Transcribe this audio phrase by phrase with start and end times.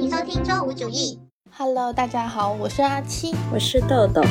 [0.00, 1.18] 欢迎收听周五主义。
[1.50, 3.34] Hello，大家好，我是阿七。
[3.52, 4.22] 我是豆豆，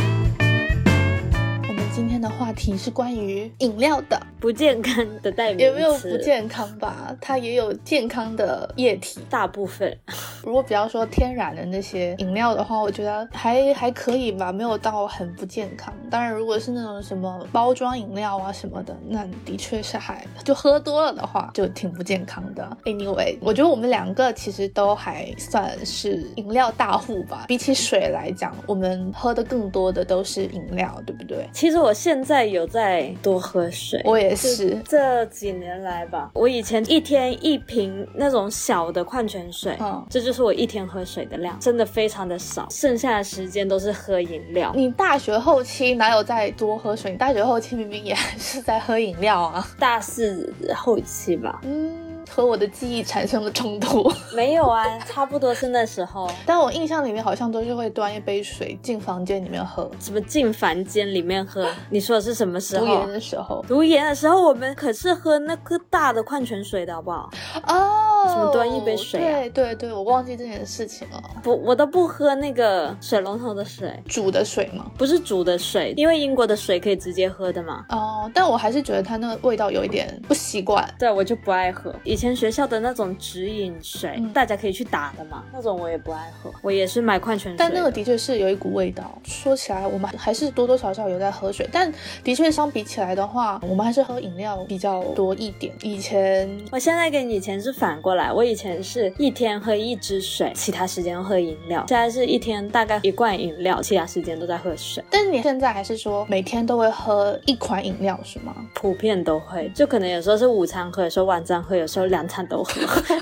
[0.41, 9.19] 我们今天的话题是关于饮料的，不健康的代名词，也没有不健康吧，它也有健康的液体。
[9.29, 9.95] 大部分
[10.43, 15.93] 如果比方说天然的那些饮料的话，我觉得还还可以吧，没有到很不健康。
[16.09, 22.65] 当然，如果是那种什么包装饮料啊什么的，那的确是还就喝多了的话，就挺不健康的。
[22.85, 27.45] Anyway，我觉得我们两个其实都还算是饮料大户吧。
[27.47, 31.47] 比起水来讲，我们喝的更多的都是饮料，对不对？
[31.53, 34.77] 其实我现在有在多喝水，我也是。
[34.87, 44.71] 这几年来吧，我以前一天一瓶那种小的矿泉水，嗯这就是我一天喝水的量，真的非常的少，剩下的时间都是喝饮料。
[44.75, 47.11] 你大学后期哪有再多喝水？
[47.11, 49.67] 你大学后期明明也还是在喝饮料啊。
[49.79, 54.11] 大四后期吧，嗯，和我的记忆产生了冲突。
[54.35, 56.29] 没有啊，差不多是那时候。
[56.45, 59.89] 但我印象里面好像都是会端一杯水进房间里面喝。
[59.99, 61.67] 什么进房间里面喝？
[61.89, 62.85] 你说的是什么时候？
[62.85, 67.29] 读研的时候读研的时候，我们可是喝那个大的矿泉水的好不好？
[67.67, 71.21] 哦，什么端一杯水啊对对对，我忘记这件事情了。
[71.43, 74.85] 不，我都不喝那个水龙头的水，煮的水吗？
[74.97, 77.85] 不是煮的水，因为英国的水可以直接喝的嘛。
[77.89, 80.87] 哦，但我还是觉得它那个味道有一点不习惯。
[80.99, 81.93] 对，我就不爱喝。
[82.03, 86.51] 以前学校的那种直饮水，嗯大家可以去打的嘛，那种我也不爱喝。
[86.61, 89.17] 我也是买矿泉水，但那个的确是有一股味道。
[89.23, 91.91] 说起来，我们还是多多少少有在喝水，但
[92.23, 95.73] 的确相比起来的话，我们还是喝饮料比较多一点。
[95.81, 108.55] 以前我现在跟以前是反过来，我以前是一天喝一支水，其他时间喝饮料，现在是一天大概一罐饮料，其他时间都在喝水，但是你现在还是说每天都会喝一款饮料是吗？
[108.73, 112.73] 普遍都会，就可能有时候是午餐喝，有时候晚餐喝，有时候两餐都喝。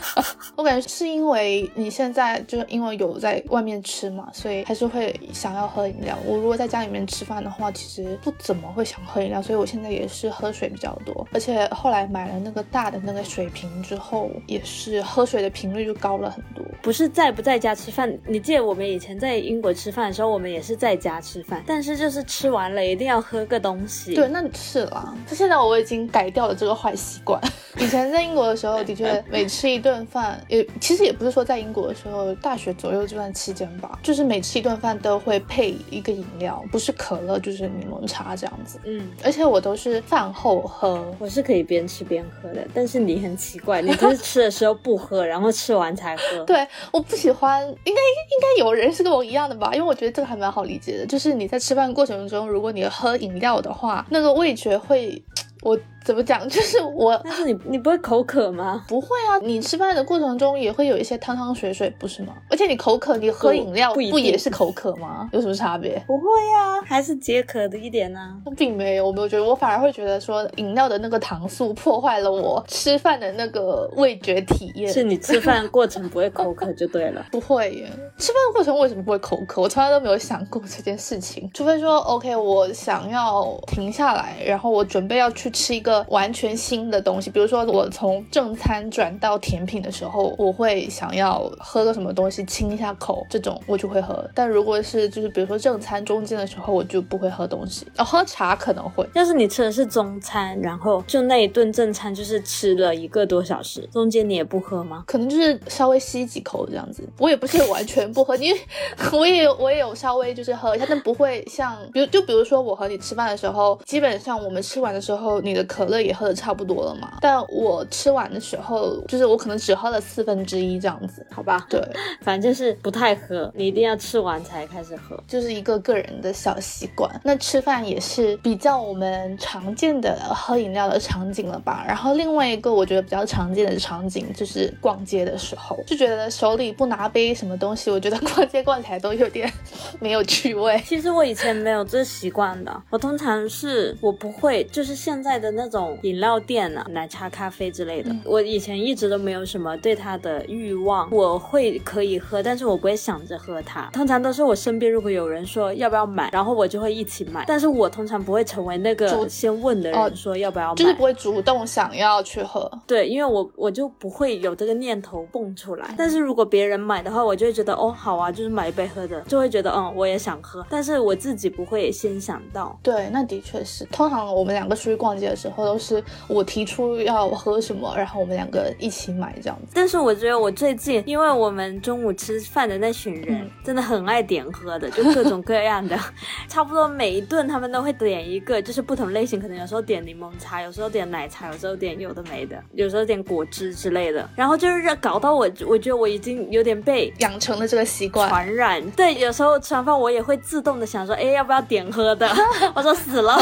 [0.55, 6.17] 我感觉是因为你现在就是因为有在外面吃嘛，所以还是会想要喝饮料。
[6.25, 11.27] 我如果在家里面吃饭的话，其实不怎么会想喝饮料，所以我现在也是喝水比较多。
[11.31, 16.65] 而且后来买了那个大的那个水瓶之后，也是喝水的频率就高了很多。
[16.81, 24.15] 不是在不在家吃饭，你记得我们以前在英国吃饭的时候，我们也是在家吃饭，但是就是吃完了一定要喝个东西。
[24.15, 25.15] 对，，那你吃了。
[25.27, 27.41] 就现在我已经改掉了这个坏习惯。
[27.77, 38.79] 以前在英国的时候，的确每吃一顿饭，也其实也不是说在英国的时候，大学左右这段期间吧，就是每吃一顿饭都会配一个饮料，不是可乐就是柠檬茶这样子。
[38.85, 39.09] 嗯。
[39.23, 41.05] 而且我都是饭后喝。
[41.19, 47.95] 我是可以边吃边喝的，但是你很奇怪，你就是吃的时候不喝，然后吃完才喝。，对，我不喜欢，应该应
[48.41, 55.21] 该有人是跟我一样的吧，因为我觉得这个还蛮好理解的，就是你在吃饭过程中，如果你喝饮料的话，那个味觉会，
[55.61, 55.77] 我
[56.07, 58.85] 怎么讲，就是我但是你你不会口渴吗？
[58.87, 62.33] 不会啊，你吃饭的过程中也会有一些汤汤水水，不是吗？
[62.49, 65.27] 而且你口渴，你喝饮料不也是口渴吗？
[65.33, 66.01] 有什么差别？
[66.07, 68.37] 不会呀、还是解渴的一点啊。
[68.55, 74.87] 并没有，我没有觉得，我反而会觉得说，饮料的那个糖素破坏了我吃饭的那个味觉体验。
[74.93, 77.25] 是你吃饭过程不会口渴就对了。
[77.33, 79.61] 不会耶，吃饭过程为什么不会口渴？
[79.61, 81.49] 我从来都没有想过这件事情。
[81.53, 94.29] 除非说，OK，我想要停下来，然后我准备要去吃一个完全新的东西，比如说我从正餐转到甜品的时候，我会想要喝个什么东西清一下口，这种我就会喝。
[94.33, 97.85] 但如果是就是比如说正餐中间的时候，我就不会喝东西。
[97.97, 99.07] 哦，喝茶可能会。
[99.13, 105.03] 要是你吃的是中餐，然后就那一顿正餐就是吃了一个多小时，中间你也不喝吗？
[105.07, 108.59] 可能就是稍微吸几口这样子，我也不是完全不喝，因为
[109.11, 121.79] 我也有我也有稍微就是喝一下，但不会像，比如就比如说我和你吃饭的时候，基本上我们吃完的时候，你的可乐也喝的差不多了嘛，但我吃完的时候，就是我可能只喝了四分之一这样子，好吧，对，
[122.21, 125.21] 反正就是不太喝，你一定要吃完才开始喝。
[125.27, 127.07] 就是一个个人的小习惯。
[127.23, 131.85] 那吃饭也是比较我们常见的喝饮料的场景了吧？
[131.87, 139.51] 然后另外一个我觉得比较常见的场景就是逛街的时候，就觉得手里不拿杯什么东西，我觉得逛街逛起来都有点
[139.99, 140.81] 没有趣味。
[140.85, 151.07] 其实我以前没有这习惯的，我通常是我不会，就是现在的那种饮料店啊，奶茶、咖啡之类的，嗯我以前一直都没有什么对它的欲望。
[151.11, 153.89] 我会可以喝，但是我不会想着喝它。
[153.93, 165.93] 通常都是我身边如果有人说要不要买，然后我就会一起买，但是我通常不会成为那主个先问的哦人说要不要买，就是不会主动想要去喝，对，因为我我就不会有这个念头蹦出来。
[165.97, 172.77] 但是如果别人买的话，我就会觉得哦好啊，就是买一杯喝的，就会觉得嗯我也想喝，但是我自己不会先想到。
[172.83, 173.85] 对，那的确是。
[173.85, 179.71] 通常我们两个出去逛街的时候，候都是我提出要喝什么，然后我们两个一起买这样子。
[179.73, 185.99] 但是我觉得我最近，因为我们中午吃饭的那群人、嗯真的很爱点喝的，就各种各样的，
[186.47, 198.81] 差不多每一顿他们都会点一个，就是不同类型，可能有时候点柠檬茶，有时候点奶茶，有时候点有的没的，有时候点果汁之类的，然后就是让搞到我，我觉得我已经有点被养成了这个习惯，传染。
[198.91, 202.29] 对，有时候吃完饭我也会自动的想说，哎，要不要点喝的？
[202.73, 203.37] 我说死了，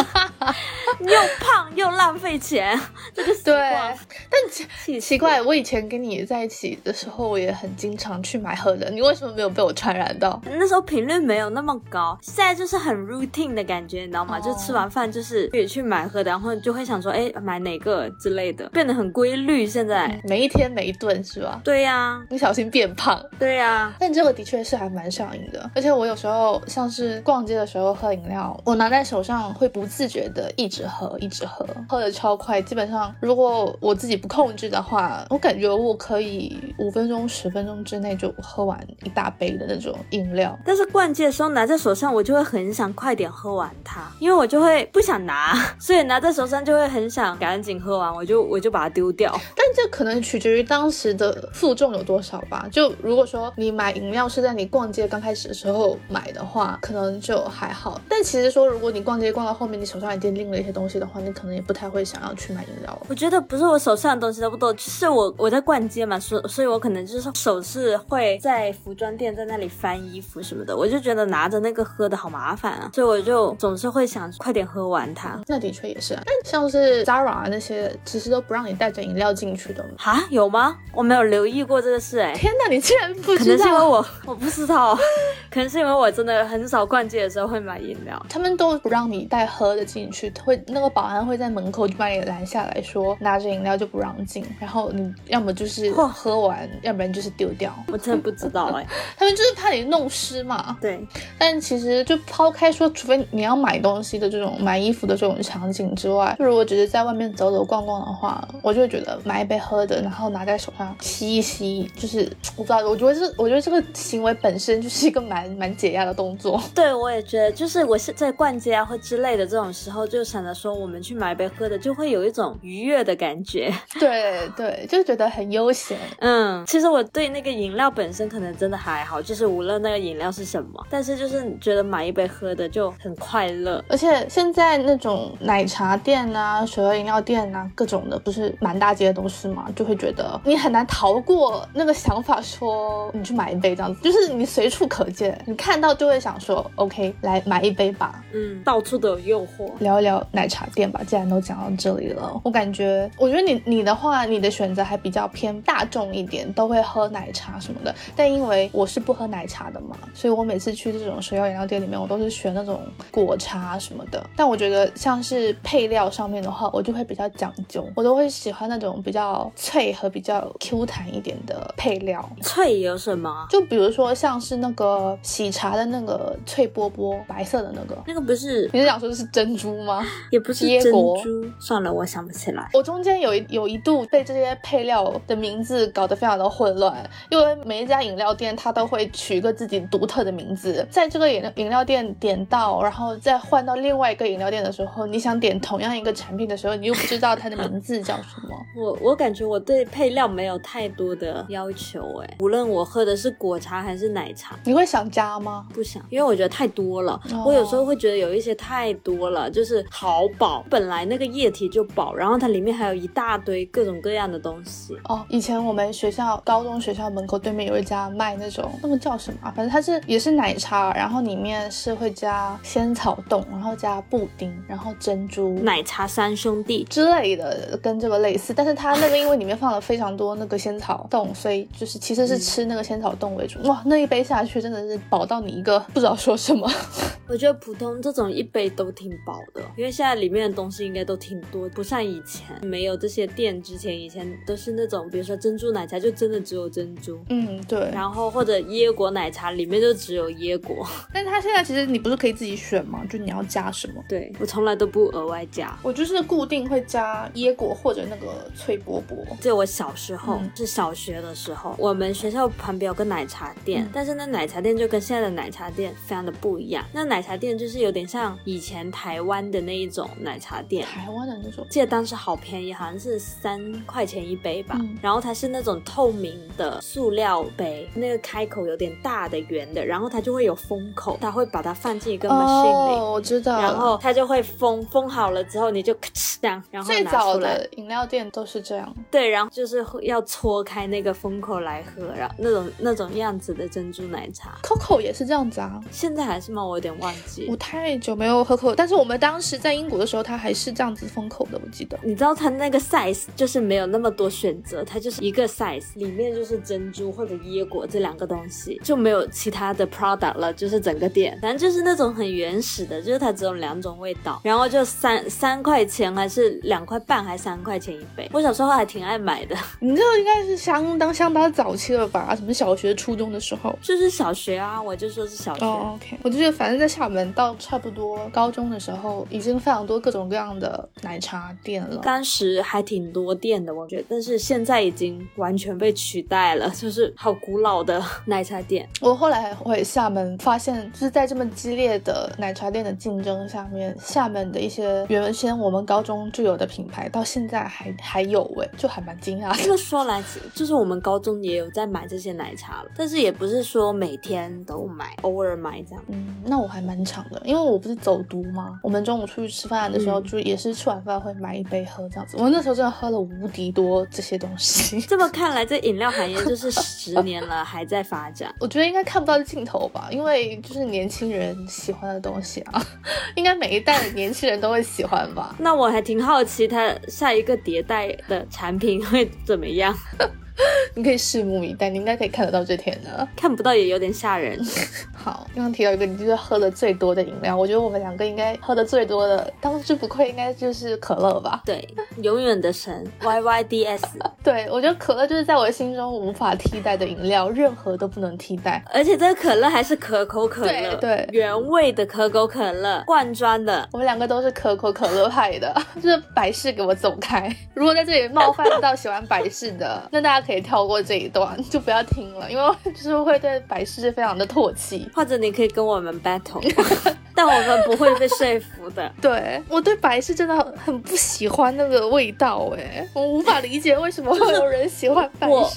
[1.00, 2.80] 又胖又浪费钱，
[3.16, 3.98] 这个习对惯。
[4.30, 10.40] 但奇奇怪，我以前跟你在一起的时候，我也很经常去买喝的，你为什么没有被我传染到？
[10.46, 14.38] 那时候频率没有那么高，现在就是很 routine 的感觉，你知道吗？
[14.38, 19.66] 哦就吃完饭就是也去买喝的，然后就会想说，哎，买哪个之类的，变得很规律。
[19.66, 21.60] 现在，每一天每一顿是吧？
[21.64, 23.20] 对呀、你小心变胖。
[23.40, 32.62] 对呀、但这个的确是还蛮上瘾的，而且我有时候像是逛街的时候喝饮料，我拿在手上会不自觉的一直喝，一直喝，喝的超快。
[32.62, 40.58] 基本上如果我自己不控制的话，我感觉我可以五分钟、十分钟之内就喝完一大杯的那种饮料。
[40.66, 49.32] 但是逛街的时候拿在手上，我就会很想快点喝完它，因为我就会不想拿， 所以拿在手上就会很想赶紧喝完，我就我就把它丢掉。
[49.56, 52.68] 但这可能取决于当时的负重有多少吧。
[52.72, 58.02] 就如果说你买饮料是在你逛街刚开始的时候买的话，可能就还好。
[58.10, 63.02] 但其实说，如果你逛街逛到后面，你手上已经拎了一些东西的话，你可能也不太会想要去买饮料。
[63.08, 75.40] 我觉得不是我手上的东西都不多，就是我我在逛街嘛，所所以我可能就是手是会在服装店在那里翻衣服什么的，我就觉得拿着那个喝的好麻烦啊，所以我就总是会想快点喝完它。
[75.48, 79.90] 那的确也是啊，但像是 Zara 啊那些，其实都不让你带着饮料进去的吗。
[79.98, 80.78] 哈，有吗？
[80.94, 83.64] 我没有留意过这个事哎、天哪，你竟然不可能知道？
[83.66, 84.96] 是因为我我不知道，
[85.52, 88.24] 可能是因为我真的很少逛街的时候会买饮料。
[88.30, 97.74] 他们都不让你带喝的进去，会那个保安会在门口就把你拦下来说，拿着饮料就不让进，然后你要么就是喝完，要不然就是丢掉。
[97.92, 98.86] 我真的不知道哎、
[99.18, 100.78] 他们就是怕你弄湿嘛。
[100.80, 101.00] 对，
[101.38, 116.62] 但其实就抛开说，除非你要买东西的这种买衣服的这种场景之外，就如果只是在外面走走逛逛的话，我就会觉得买一杯喝的，然后拿在手上吸一吸，就是我不知道，我觉得这我觉得这个行为本身就是一个蛮蛮解压的动作。
[116.74, 123.74] 对，我也觉得，就是我是在逛街啊或之类的这种时候，就想着说我们去买一杯喝的，就会有一种愉悦的感觉。
[124.00, 125.98] 对对，就觉得很悠闲。
[126.20, 133.84] 嗯，其实我对那个饮料本身可能真的还好，就是无论那个饮料是什么，但是就是觉得买一杯喝的就很快乐。
[133.90, 148.24] 而且现在那种奶茶店啊、手摇饮料店啊，各种的，不是满大街都是嘛，就会觉得你很难逃过那个想法，说你去买一杯这样子，就是你随处可见，你看到就会想说，OK，来买一杯吧。
[148.34, 149.72] 嗯，到处都有诱惑。
[149.80, 157.94] 聊一聊奶茶店吧，既然都讲到这里了，我感觉，我觉得你你的话，你的选择还比较偏大众一点，都会喝奶茶什么的。
[158.16, 162.82] 但因为我是不喝奶茶的嘛，所以我每次去这种手摇饮料店里面，我都是选那种
[163.12, 164.24] 果茶什么的。
[164.36, 172.28] 但我觉得像是配料上面的话，我就会比较讲究，我都会喜欢那种比较脆和比较 Q 弹一点的配料。
[172.42, 173.48] 脆有什么？
[173.50, 180.06] 就比如说像是那个喜茶的那个脆波波，白色的那个，那个不是，你是想说的是珍珠吗？
[180.32, 181.50] 也不是珍椰果珠。
[181.60, 182.70] 算了，我想不起来。
[182.74, 198.56] 我中间有一有一度被这些配料的名字搞得非常的混乱，因为每一家饮料店它都会取一个自己独特的名字，在这个饮料饮料店点到，然后再换到另外一个饮料店的时候，你想点同样一个产品的时候，你又不知道它的名字叫什么。
[198.78, 205.66] 我我感觉我对配料没有太多的要求，哎，无论我喝的是果茶还是奶茶，你会想加吗？
[205.74, 207.20] 不想，因为我觉得太多了。
[207.32, 214.96] 哦我有时候会觉得有一些太多了，就是好饱，本来那个液体就饱，然后它里面还有一大堆各种各样的东西。
[215.06, 219.54] 哦，以前我们学校高中学校门口对面有一家卖那种，那个叫什么啊？
[219.56, 233.62] 反正它是也是奶茶，然后里面是会加仙草冻，然后加布丁，然后珍珠奶茶三兄弟，之类的，跟这个类似，但是它那个因为里面放了非常多那个仙草冻，所以就是其实是吃那个仙草冻为主。
[233.64, 236.70] 哇，那一杯下去真的是饱到你一个不知道说什么。
[237.28, 247.20] 我觉得普通这种一杯都挺饱的，因为现在里面的东西应该都挺多，不像以前没有这些店之前，以前都是那种比如说珍珠奶茶就真的只有珍珠。
[247.30, 247.90] 嗯，对。
[247.92, 253.06] 然后或者椰果奶茶里面就只有椰果，但是它现在其实你不是可以自己选吗？
[253.10, 254.04] 就你要加什么？
[254.08, 255.78] 对我从来都不额外加。
[255.82, 259.18] 我就是固定会加椰果或者那个脆波波。
[259.40, 266.86] 就我小时候、嗯是小学的时候，我们学校旁边有个奶茶店，嗯但是那奶茶店就跟现在的奶茶店非常的不一样。
[266.94, 270.86] 那奶茶店就是有点像以前台湾的那一种奶茶店。
[270.86, 274.76] 台湾的那种，记得当时好便宜，好像是三块钱一杯吧。
[274.80, 282.96] 嗯然后它是那种透明的塑料杯，那个开口有点大的圆的，然后它就会有封口，它会把它放进一个 machine 里。
[282.96, 283.62] 哦，我知道。
[283.62, 288.96] 然后它就会封封好了之后，你就咔哧这样，然后拿最早的饮料店都是这样。
[289.12, 295.80] 对，然后就是会要搓开那个封口来喝，然后那种那种样子的珍珠奶茶，Coco 也是这样子啊。
[295.92, 296.66] 现在还是吗？
[296.66, 297.56] 我有点忘记我。
[297.58, 302.00] 太久没有喝 Coco，但是我们当时在英国的时候，它还是这样子封口的，我记得。
[302.02, 322.34] 你知道它那个 size 就是没有那么多选择，它就是一个 size，里面就是珍珠或者椰果这两个东西，就没有其他的 product 了，就是整个店，反正就是那种很原始的，就是它只有两种味道，然后就三三块钱还是两块半还是三块钱一杯，我小时候还挺爱买的， 你这个应该是相当相当早期了吧？
[322.36, 323.78] 什么小学、初中的时候。
[323.82, 325.66] 就是小学啊，我就说是小学。
[325.66, 331.98] 哦、o k 我就觉得反正在厦门到差不多高中的时候，已经非常多各种各样的奶茶店了。
[332.04, 338.88] 当时还挺多店的，我觉得，但是现在已经完全被取代了， 就是好古老的奶茶店。
[339.02, 349.64] 我后来回厦门，发现就是在这么激烈的奶茶店的竞争下面，厦门的一些原先我们高中就有的品牌，到现在还还有哎，就还蛮惊讶的。
[349.64, 350.24] 这么说来，
[350.54, 356.04] 就是我们高中也有在买这些奶茶了，但是也不是说每天都买，偶尔买这样。
[356.10, 358.80] 嗯，那我还蛮长的，因为我不是走读吗？
[358.84, 362.38] 我们中午出去吃饭的时候，嗯就也是吃完饭会买一杯喝这样子。
[362.38, 368.54] 我那时候真的喝了无敌多这些东西，这么看来，这饮料行业就是十年了还在发展。
[368.60, 372.86] 我觉得应该看不到尽头吧，因为就是年轻人喜欢的东西啊，
[373.36, 375.56] 应该每一代的年轻人都会喜欢吧。
[375.58, 379.96] 那我还挺好奇，它下一个迭代的产品会怎么样？
[380.96, 383.28] 你可以拭目以待，你应该可以看得到这天的。
[383.36, 384.60] 看不到也有点吓人。
[385.14, 391.64] 好，刚刚提到一个，你就是喝的最多的饮料，我觉得我们两个应该喝的最多的，当之无愧应该就是可乐吧。
[391.66, 391.88] 对，
[392.22, 394.06] 永远的神 Y Y D S，
[394.44, 398.84] 对，我觉得可乐就是在我心中无法替代的饮料，任何都不能替代。
[398.94, 403.88] 而且这个可乐还是可口可乐，对对原味的可口可乐，罐装的。
[403.92, 407.54] 我们两个都是可口可乐派的，就是百事给我走开。
[407.74, 415.10] 如果在这里冒犯到喜欢百事的，那大家可以跳过这一段，就不要听了，因为 就是会对白事非常的唾弃。
[415.14, 416.62] 或者你可以跟我们 battle，
[417.34, 419.12] 但我们不会被说服的。
[419.22, 425.70] 对我对白事真的很很不喜欢那个味道，哎，我无法理解为什么会有人喜欢白我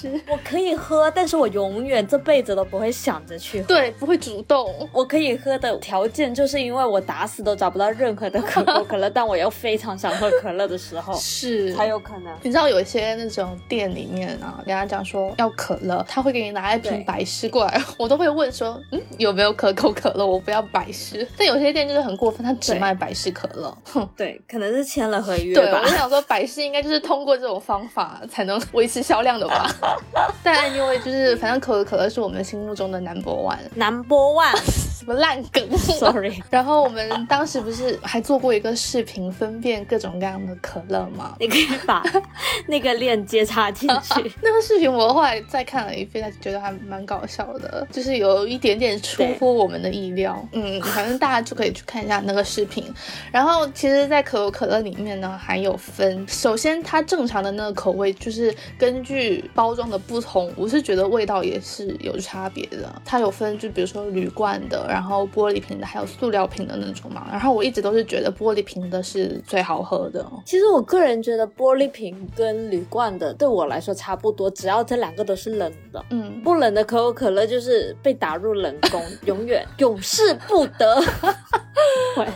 [0.43, 3.67] 可以喝，但是我永远这辈子都不会想着去喝。
[3.67, 4.73] 对，不会主动。
[4.91, 12.33] 我可以喝的条件，就是因为我打死都找不到任何的可口可乐，但我又非常想喝可乐的时候，是才有可能。
[12.41, 20.25] 你知道有一些那种店里面啊，人家讲说要可乐，他会给你拿一瓶百事过来， 我都会问说，嗯，有没有可口可乐？
[20.25, 21.27] 我不要百事。
[21.37, 23.77] 但有些店就是很过分，他只对卖百事可乐。
[23.83, 25.89] 哼， 对，可能是签了合约对，我就。
[25.99, 29.69] 想说百事应该就是通过这种方法才能维持销量的吧。
[30.41, 34.57] 但因为就是反正可口可乐是我们心目中的 number one，Number one，
[34.99, 41.37] 什么烂梗 Sorry 然后我们当时不是还做过一个视频分辨各种各样的可乐吗？
[41.39, 42.03] 你可以把
[42.67, 44.31] 那个链接插进去。
[44.41, 50.45] 那个视频我后来再看了一遍，觉得还蛮搞笑的，就是有一点点出乎我们的意料。
[50.51, 52.83] 嗯，反正大家就可以去看一下那个视频。
[53.31, 63.01] 然后其实，在可口可乐里面呢，还有分，首先它正常的那个口味就是根据包装的不同，我是觉得味道也是有差别的。
[63.05, 67.27] 它有分，就比如说铝罐的，然后玻璃瓶的，还有塑料瓶的那种嘛。
[67.31, 70.25] 然后我一直都是觉得玻璃瓶的是最好喝的。
[70.45, 76.03] 其实我个人觉得玻璃瓶跟铝罐的对我来说差不多，只要这两个都是冷的。
[76.09, 81.01] 嗯，不冷的可口可乐就是被打入冷宫， 永远永世不得。
[82.17, 82.27] 喂，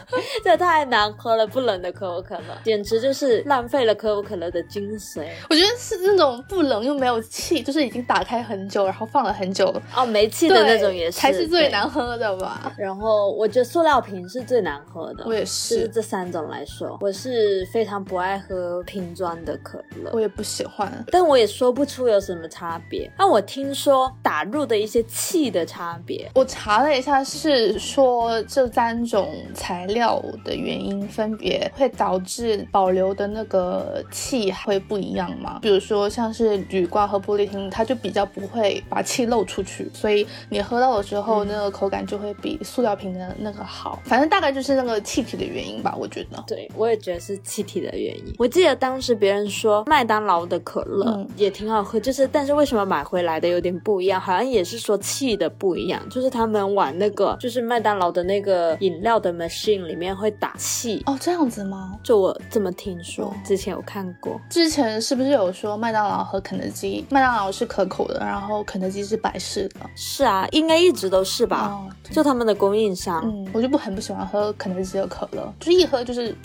[0.43, 1.45] 这太难喝了！
[1.45, 5.27] 不冷的可口可乐，简直就是浪费了可口可乐的精髓。
[5.49, 12.42] 我觉得是那种不冷又没有气，就是已经打开很久，然后放了很久哦，没气的那种也是，才是最难喝的吧？
[12.77, 20.11] 然后我觉得塑料瓶是最难喝的，我也就是这三种来说，我是非常不爱喝瓶装的可乐。
[20.13, 20.91] 我也不喜欢。
[21.11, 23.11] 但我也说不出有什么差别。
[23.17, 35.59] 那我听说打入的一些气的差别，我查了一下，是说这三种材料的原因分别会导致保留的那个气会不一样吗？
[35.61, 43.99] 比如说像是铝罐和玻璃瓶，它就比较不会把气漏出去，所以你喝到的时候，那个口感就会比塑料瓶的那个好。
[44.05, 46.43] 反正大概就是那个气体的原因吧，我觉得。
[46.47, 48.33] 对我也觉得是气体的原因。
[48.37, 54.19] 我记得当时别人说麦当劳的可乐嗯也挺好喝，就是但是为什么买回来的有点不一样？
[54.19, 61.01] 好像也是说气的不一样，就是他们往那个就是麦当劳的那个饮料的 machine 里面会打气。
[61.05, 61.97] 哦，这样子吗？
[62.03, 64.39] 就我这么听说哦，之前有看过。
[64.49, 69.81] 之前是不是有说麦当劳和肯德基，麦当劳是可口的，然后肯德基是百事的？
[69.95, 71.67] 是啊，应该一直都是吧？
[71.69, 73.21] 哦，就他们的供应商。
[73.25, 76.35] 嗯，我就不很不喜欢喝肯德基的可乐，就是一喝就是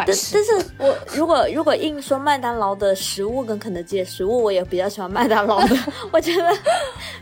[0.00, 0.34] 百但事。
[0.34, 5.76] 但是我如果如果硬说麦当劳的食物跟肯德基的食物，我也比较喜欢麦当劳的。
[6.12, 6.48] 我觉得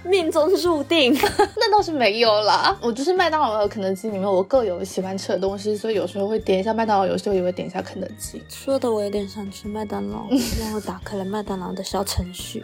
[0.04, 1.12] 命中注定。
[1.56, 8.42] 那倒是没有啦，我就是麦当劳和肯德基里面我各有喜欢吃的东西，所以有时候会点一下麦当劳，有时候也会点一下肯德基。
[8.48, 10.26] 说的我有点想吃麦当劳，
[10.60, 12.62] 让我打开了麦当劳的小程序。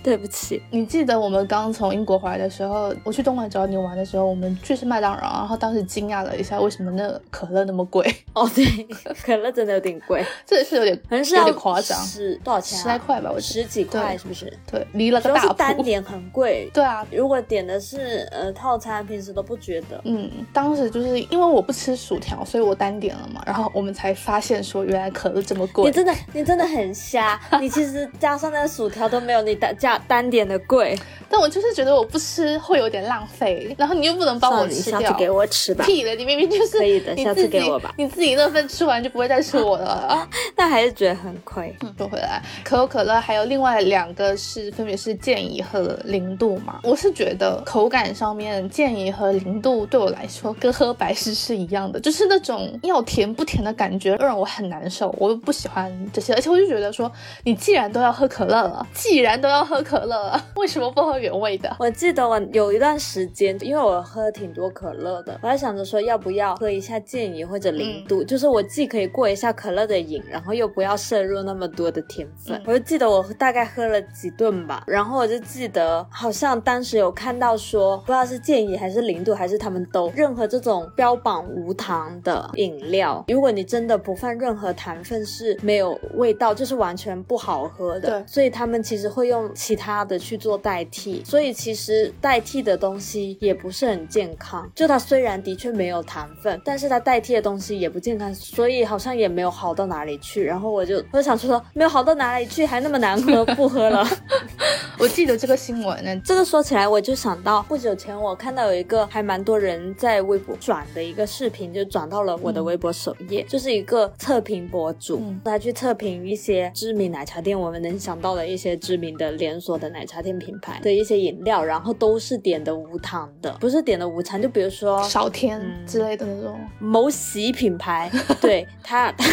[0.00, 8.06] 对不起，你记得我们刚从英国回来的时候，我去东莞找你玩的时候，我们去吃麦当劳，然后当时惊讶了一下，为什么那可乐那么贵？
[8.32, 8.64] 哦对，
[9.24, 12.82] 可乐真的有点贵，这也是有点有好像是有点夸张，是多少钱、啊？
[12.82, 14.52] 十来块吧，我十几块是不是？
[14.70, 15.76] 对，离了主要是个大谱。
[15.78, 16.70] 单点很贵。
[16.74, 20.00] 对啊，如果点的是呃套餐，平时都不觉得。
[20.04, 25.90] 嗯，当时就是因为我不吃薯条，所以我单点了嘛，然后我们才发现说原来可乐这么贵你。
[25.90, 27.40] 真的，你真的很瞎。
[27.60, 30.98] 你其实加上那个薯条都没有你单加单点的贵。
[31.30, 34.98] 但我就是觉得我不吃会有点浪费，然后你又不能帮我吃掉。
[34.98, 35.84] 下次给我吃吧。
[35.84, 40.28] 屁了，你明明就是可以的下次给我吧你自己那份吃完就不会再吃我的了 啊。
[40.54, 41.74] 但还是觉得很亏。
[41.80, 46.78] 嗯，说回来，可口可乐还有另外两个是分别是健怡和零度嘛。
[46.84, 57.10] 我是觉得口感上面健怡和零度对我来说跟喝白事是一样的，就是那种要甜不甜的感觉让我很难受，我又不喜欢这些，而且我就觉得说，
[57.44, 61.74] 你既然都要喝可乐了，既然都要喝可乐了， 为什么不喝原味的？
[61.80, 72.56] 我记得我有一段时间，因为我喝挺多可乐的，我还想着说要不要喝一下健怡或者零度，就是我既可以过一下可乐的瘾，然后又不要摄入那么多的甜分。
[72.58, 88.20] 嗯我就记得我大概喝了几顿吧，然后我就记得好像当时有看到说，不知道是建议还是零度还是他们都任何这种标榜无糖的饮料，如果你真的不放任何糖分是没有味道，就是完全不好喝的。
[88.20, 94.70] 对所以他们其实会用其他的去做代替，所以其实代替的东西也不是很健康。
[94.74, 100.44] 就它虽然的确没有糖分，但是它代替的东西也不健康，所以好像也没有好到哪里去。
[100.44, 104.06] 然后我就我就想说，没有好到哪里去，还那么难喝，不喝了。
[104.98, 128.10] 我记得这个新闻呢， 这个说起来，我就想到不久前我看到有一个还蛮多人在微博转的一个视频，就转到了我的微博首页，就是一个测评博主，嗯他去测评一些知名奶茶店，我们能想到的一些知名的连锁的奶茶店品牌的一些饮料，然后都是点的无糖的，不是点的无糖，就比如说少甜嗯之类的那种，某喜品牌，
[128.42, 129.24] 对他 他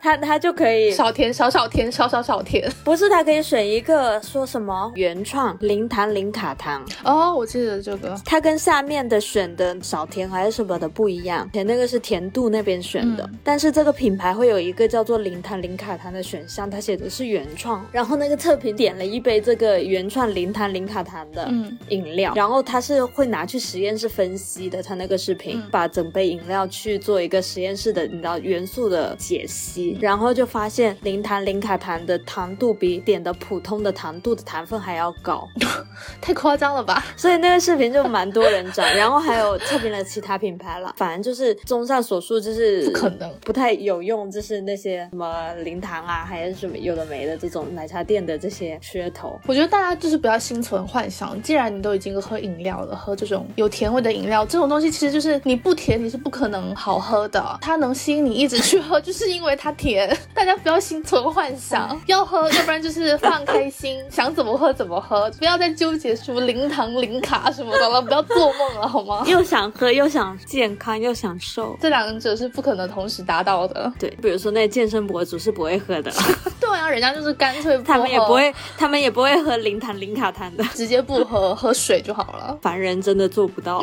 [0.00, 2.70] 他他就可以少甜少少甜少少少甜。
[2.84, 4.90] 不是他可以选一个说什么？
[4.94, 6.84] 原创零糖零卡糖。
[7.04, 13.38] 哦，我记得这个，它跟下面的选的少甜还是什么的不一样，填那个是甜度那边选的，嗯。
[13.44, 21.76] 但是这个品牌会有一个叫做零糖零卡糖的选项，它写的是原创，然后那个测评点了一杯这个原创零糖零卡糖的嗯。
[21.88, 25.68] 饮料，然后他是会拿去实验室分析的，他那个视频、嗯。
[25.70, 35.48] 把整杯饮料去做一个实验室的你知道元素的解析，然后就发现零糖零卡糖的糖度比点的普通的糖度的糖分还要高。
[36.20, 37.04] 太夸张了吧？
[37.16, 40.94] 所以那个视频就蛮多人转， 然后还有测评了其他品牌了。
[40.96, 49.38] 反正就是综上所述，就是不可能不太有用，就是那些什么零糖啊，还是什么有的没的这种奶茶店的这些噱头。
[49.46, 51.40] 我觉得大家就是不要心存幻想。
[51.42, 57.58] 既然你都已经喝饮料了，喝这种有甜味的饮料，这种东西其实就是你不甜你是不可能好喝的。
[57.60, 60.16] 它能吸引你一直去喝， 就是因为它甜。
[60.34, 69.24] 大家不要心存幻想，要喝，要不然就是放开心，想怎么喝怎么喝，不要再纠结什么零糖零卡什么的了，不要做梦了好吗？
[69.28, 71.76] 又想喝，又想健康，又想瘦。
[71.80, 73.92] 这两者是不可能同时达到的。
[73.98, 76.12] 对，比如说那健身博主是不会喝的，
[76.60, 80.64] 对啊，人家就是干脆不他们也不会，他们也不会喝零糖零卡糖的。
[80.74, 82.58] 直接不喝，喝水就好了。
[82.62, 83.82] 凡人真的做不到。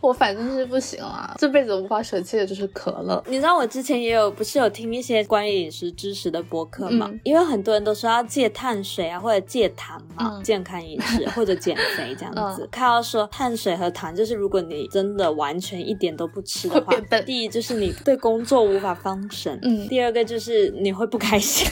[0.00, 3.22] 我反正是不行啊，这辈子无法舍弃的就是可乐。
[3.28, 7.08] 你知道我之前也有不是有听一些关于饮食知识的播客嘛？
[7.10, 12.62] 嗯因为很多人都说要戒碳水啊，或者戒糖嘛，嗯健康饮食或者减肥这样子。
[12.66, 21.66] 嗯看到说碳水和糖，就是如果你真的完全一点都不吃的话第一就是你对工作无法放神，嗯第二个就是你会不开心。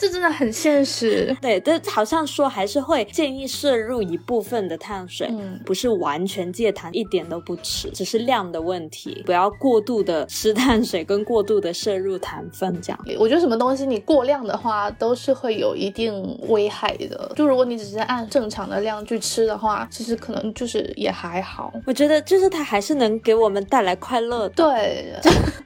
[0.00, 1.36] 这真的很现实。
[1.42, 12.98] 对，但好像说还是会建议摄入一部分的碳水，嗯不是完全戒糖，一点都不吃，只是量的问题，不要过度的吃碳水跟过度的摄入糖分这样。
[13.18, 17.32] 我觉得什么东西你过量的话，都是会有一定危害的。
[17.36, 21.72] 就如果你只是按正常的量去吃的话，其实可能就是也还好。
[21.84, 24.54] 我觉得就是它还是能给我们带来快乐的。
[24.54, 25.12] 对，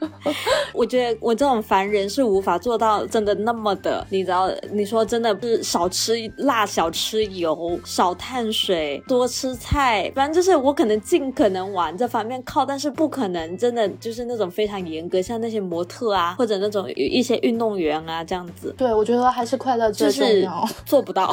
[0.74, 20.68] 我觉得我这种凡人是无法做到真的那么的，你知道，你说真的是少吃辣、少吃油、少碳水、多吃菜，反正就是我可能尽可能往这方面靠，但是不可能真的就是那种非常严格，像那些模特啊，或者那种一些运动员啊这样子，对我觉得还是快乐最就是重要。
[20.84, 21.32] 做不到，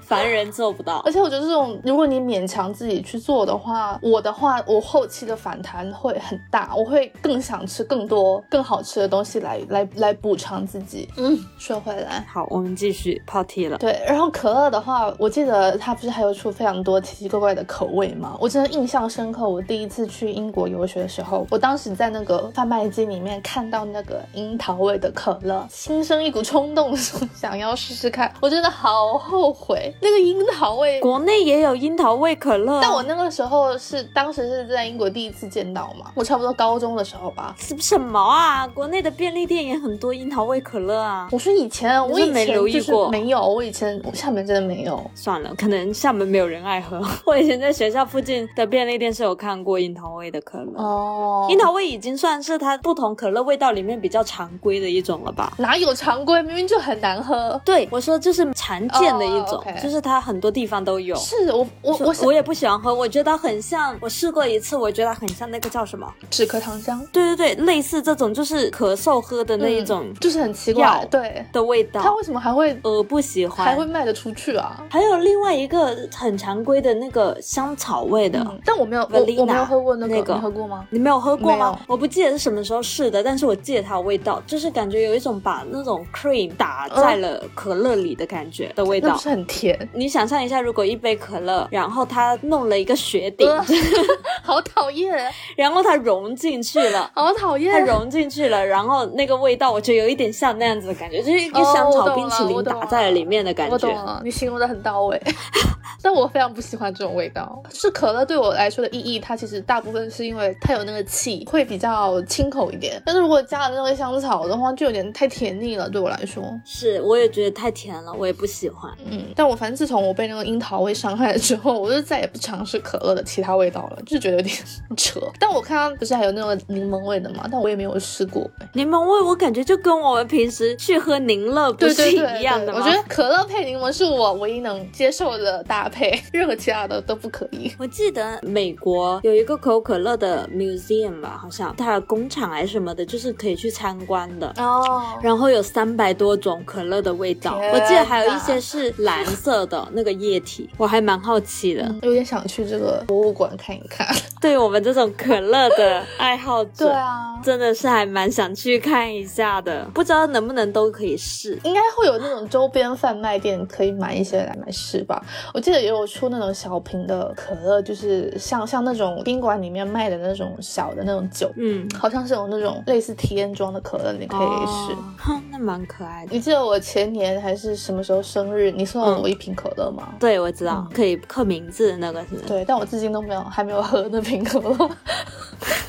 [0.00, 1.12] 凡人做不到而。
[1.12, 11.08] 且我觉得这种，如果你勉强自己去做的话，我的话，我后期的反弹会很大，我会更想吃更多更好吃的东西来来来补偿自己。
[11.16, 12.24] 嗯，说回来。
[12.28, 13.78] 好，我们继续跑题了。
[13.78, 18.36] 对，然后可乐的话，我记得它不是还有出非常多奇奇怪怪的口味吗？
[18.40, 19.48] 我真的印象深刻。
[19.48, 26.96] 我第一次去英国游学的时候，我当时在那个贩卖机里面看到那个樱桃味的可乐，心生一股冲动，
[27.34, 28.32] 想要试试看。
[28.40, 37.54] 我真的好后悔，那个樱桃味国内也有樱桃味可乐啊、但我那个时候是当时是在英国第一次见到嘛，我差不多高中的时候吧。
[37.58, 38.66] 什什么啊？
[38.68, 41.28] 国内的便利店也很多樱桃味可乐啊。
[41.30, 45.02] 我说以前我以前就是留意过没有，我以前我厦门真的没有。
[45.14, 47.00] 算了，可能厦门没有人爱喝。
[47.24, 50.82] 我以前在学校附近的便利店是有看过樱桃味的可乐。
[50.82, 55.52] 哦，樱桃味已经算是它不同可乐味道里面比较常规的一种了吧？
[55.58, 56.42] 哪有常规？
[56.42, 57.60] 明明就很难喝。
[57.64, 61.14] 对，我说就是常见的一种，就是它很多地方都有。
[61.16, 66.12] 是我我我我也不喜欢喝，我觉得很像，我试过一次，我觉得很像那个叫什么？
[66.30, 71.04] 止咳糖浆对对对，类似这种就是咳嗽喝的那一种嗯就是很奇怪药，
[71.50, 73.64] 对，的味道，它为什么还会呃不喜欢。
[73.64, 74.84] 还会卖得出去啊？
[74.90, 80.86] 还有另外一个很常规的那个香草味的，嗯，但我没有我我没有喝过那个，那个你喝过吗？
[80.90, 81.78] 你没有喝过吗？
[81.86, 89.16] 我不记得是什么时候试的，但是我记得它的味道，就是感觉有一种把那种 cream 打在了可乐里的感觉的味道。
[89.16, 93.64] 是很甜，你想象一下，如果一杯可乐，然后它弄了一个雪顶，呃
[94.42, 97.10] 好讨厌，然后它融进去了。
[97.14, 97.92] 好讨厌它。
[97.92, 103.72] 融进去了，然后那个味道，我觉得有一点像那样子的感觉，就是一个哦香草冰淇淋打在了里面的感觉。
[103.72, 105.20] 我懂了，你形容的很到位，
[106.02, 107.62] 但我非常不喜欢这种味道。
[107.72, 113.00] 是可乐对我来说的意义，它其实大部分是因为它有那个气，会比较清口一点。
[113.04, 116.42] 但是如果加了那个香草的话，就有点太甜腻了，对我来说。
[116.64, 118.92] 是，我也觉得太甜了，我也不喜欢。
[119.04, 124.56] 嗯，但我反正自从我被那个樱桃味伤害了之后，我就再也不尝试可乐的其他味道了，就觉得有点
[124.96, 125.20] 扯。
[125.38, 128.48] 但我看到不是还有那个柠檬味的嘛，但我也没有试过。
[128.74, 132.80] 柠檬味，我感觉就跟我们平时去喝柠乐不是一样的吗？
[132.80, 137.72] 对我觉得可乐配柠檬是我唯一能接受的搭配， 任何其他的都不可以。
[137.78, 144.52] 我记得美国有一个可口可乐的 museum 吧，好像它的工厂还是什么的，就是可以去参观的。
[144.58, 151.82] 哦，然后有三百多种可乐的味道，我记得还有一些是蓝色的那个液体，我还蛮好奇的。
[152.02, 154.06] 有点想去这个博物馆看一看。
[154.40, 161.58] 对我们这种可乐的爱好者， 对啊，真的是还蛮想去看一下的，不知道能不能都可以试。
[161.64, 165.24] 应该会有那种周边贩卖店可以买一些来买试吧。
[165.54, 174.92] 我记得也有出那种小瓶的可乐，就是像像那种宾馆里面卖的那种小的那种酒，嗯，好像是有那种类似体验装的可乐，你可以试。
[174.92, 176.32] 哦哼，那蛮可爱的。
[176.32, 180.14] 你记得我前年还是什么时候生日，你送了我一瓶可乐吗？
[180.18, 184.90] 对，我知道，可以刻名字的那个是对，但我至今都没有还没有喝那瓶可乐。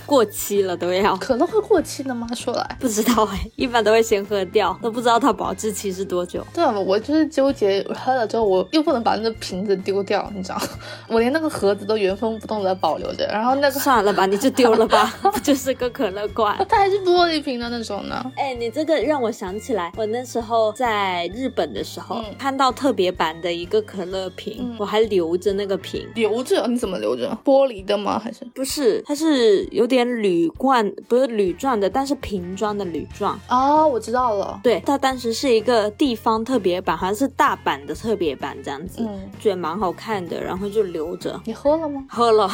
[0.05, 1.15] 过期了都要。
[1.17, 2.27] 可乐会过期的吗？
[2.35, 6.45] 说来，不知道哎、 一般都会先喝掉，都不知道它保质期是多久。
[6.53, 10.61] 对啊，我就是纠结，喝了之后我又不能把那个瓶子丢掉，你知道，
[11.07, 16.55] 我连那个盒子都原封不动的保留着，然后那个算了吧，你就丢了吧， 就是个可乐罐？
[16.69, 18.23] 它还是玻璃瓶的那种呢。
[18.35, 26.05] 哎，你这个让我想起来，我那时候在日本的时候、嗯看到特别版的一个可乐瓶，嗯我还留着那个瓶。
[26.15, 26.65] 留着？
[26.67, 27.37] 你怎么留着？
[27.45, 28.19] 玻璃的吗？
[28.19, 28.43] 还是？
[28.53, 33.39] 不是，它是有点铝罐，不是铝状的，但是瓶装的铝状。
[33.49, 34.59] 哦，我知道了。
[34.63, 41.37] 对，它当时是一个地方特别版，好像是大阪的特别版这样子，嗯，觉得蛮好看的，然后就留着。
[41.43, 42.05] 你喝了吗？
[42.09, 42.47] 喝了，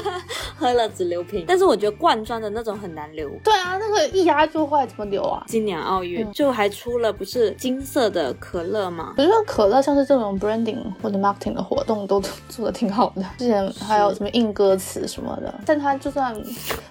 [0.58, 3.30] 喝了只留瓶，但是我觉得罐装的那种很难留。
[3.42, 5.42] 对啊，那个一压就坏，怎么留啊？
[5.48, 9.14] 今年奥运、嗯就还出了不是金色的可乐吗？
[9.16, 16.38] 我觉得可乐像是这种 branding 或者 marketing 的活动都做的挺好的，之前还有什么印歌词什么的，但它就算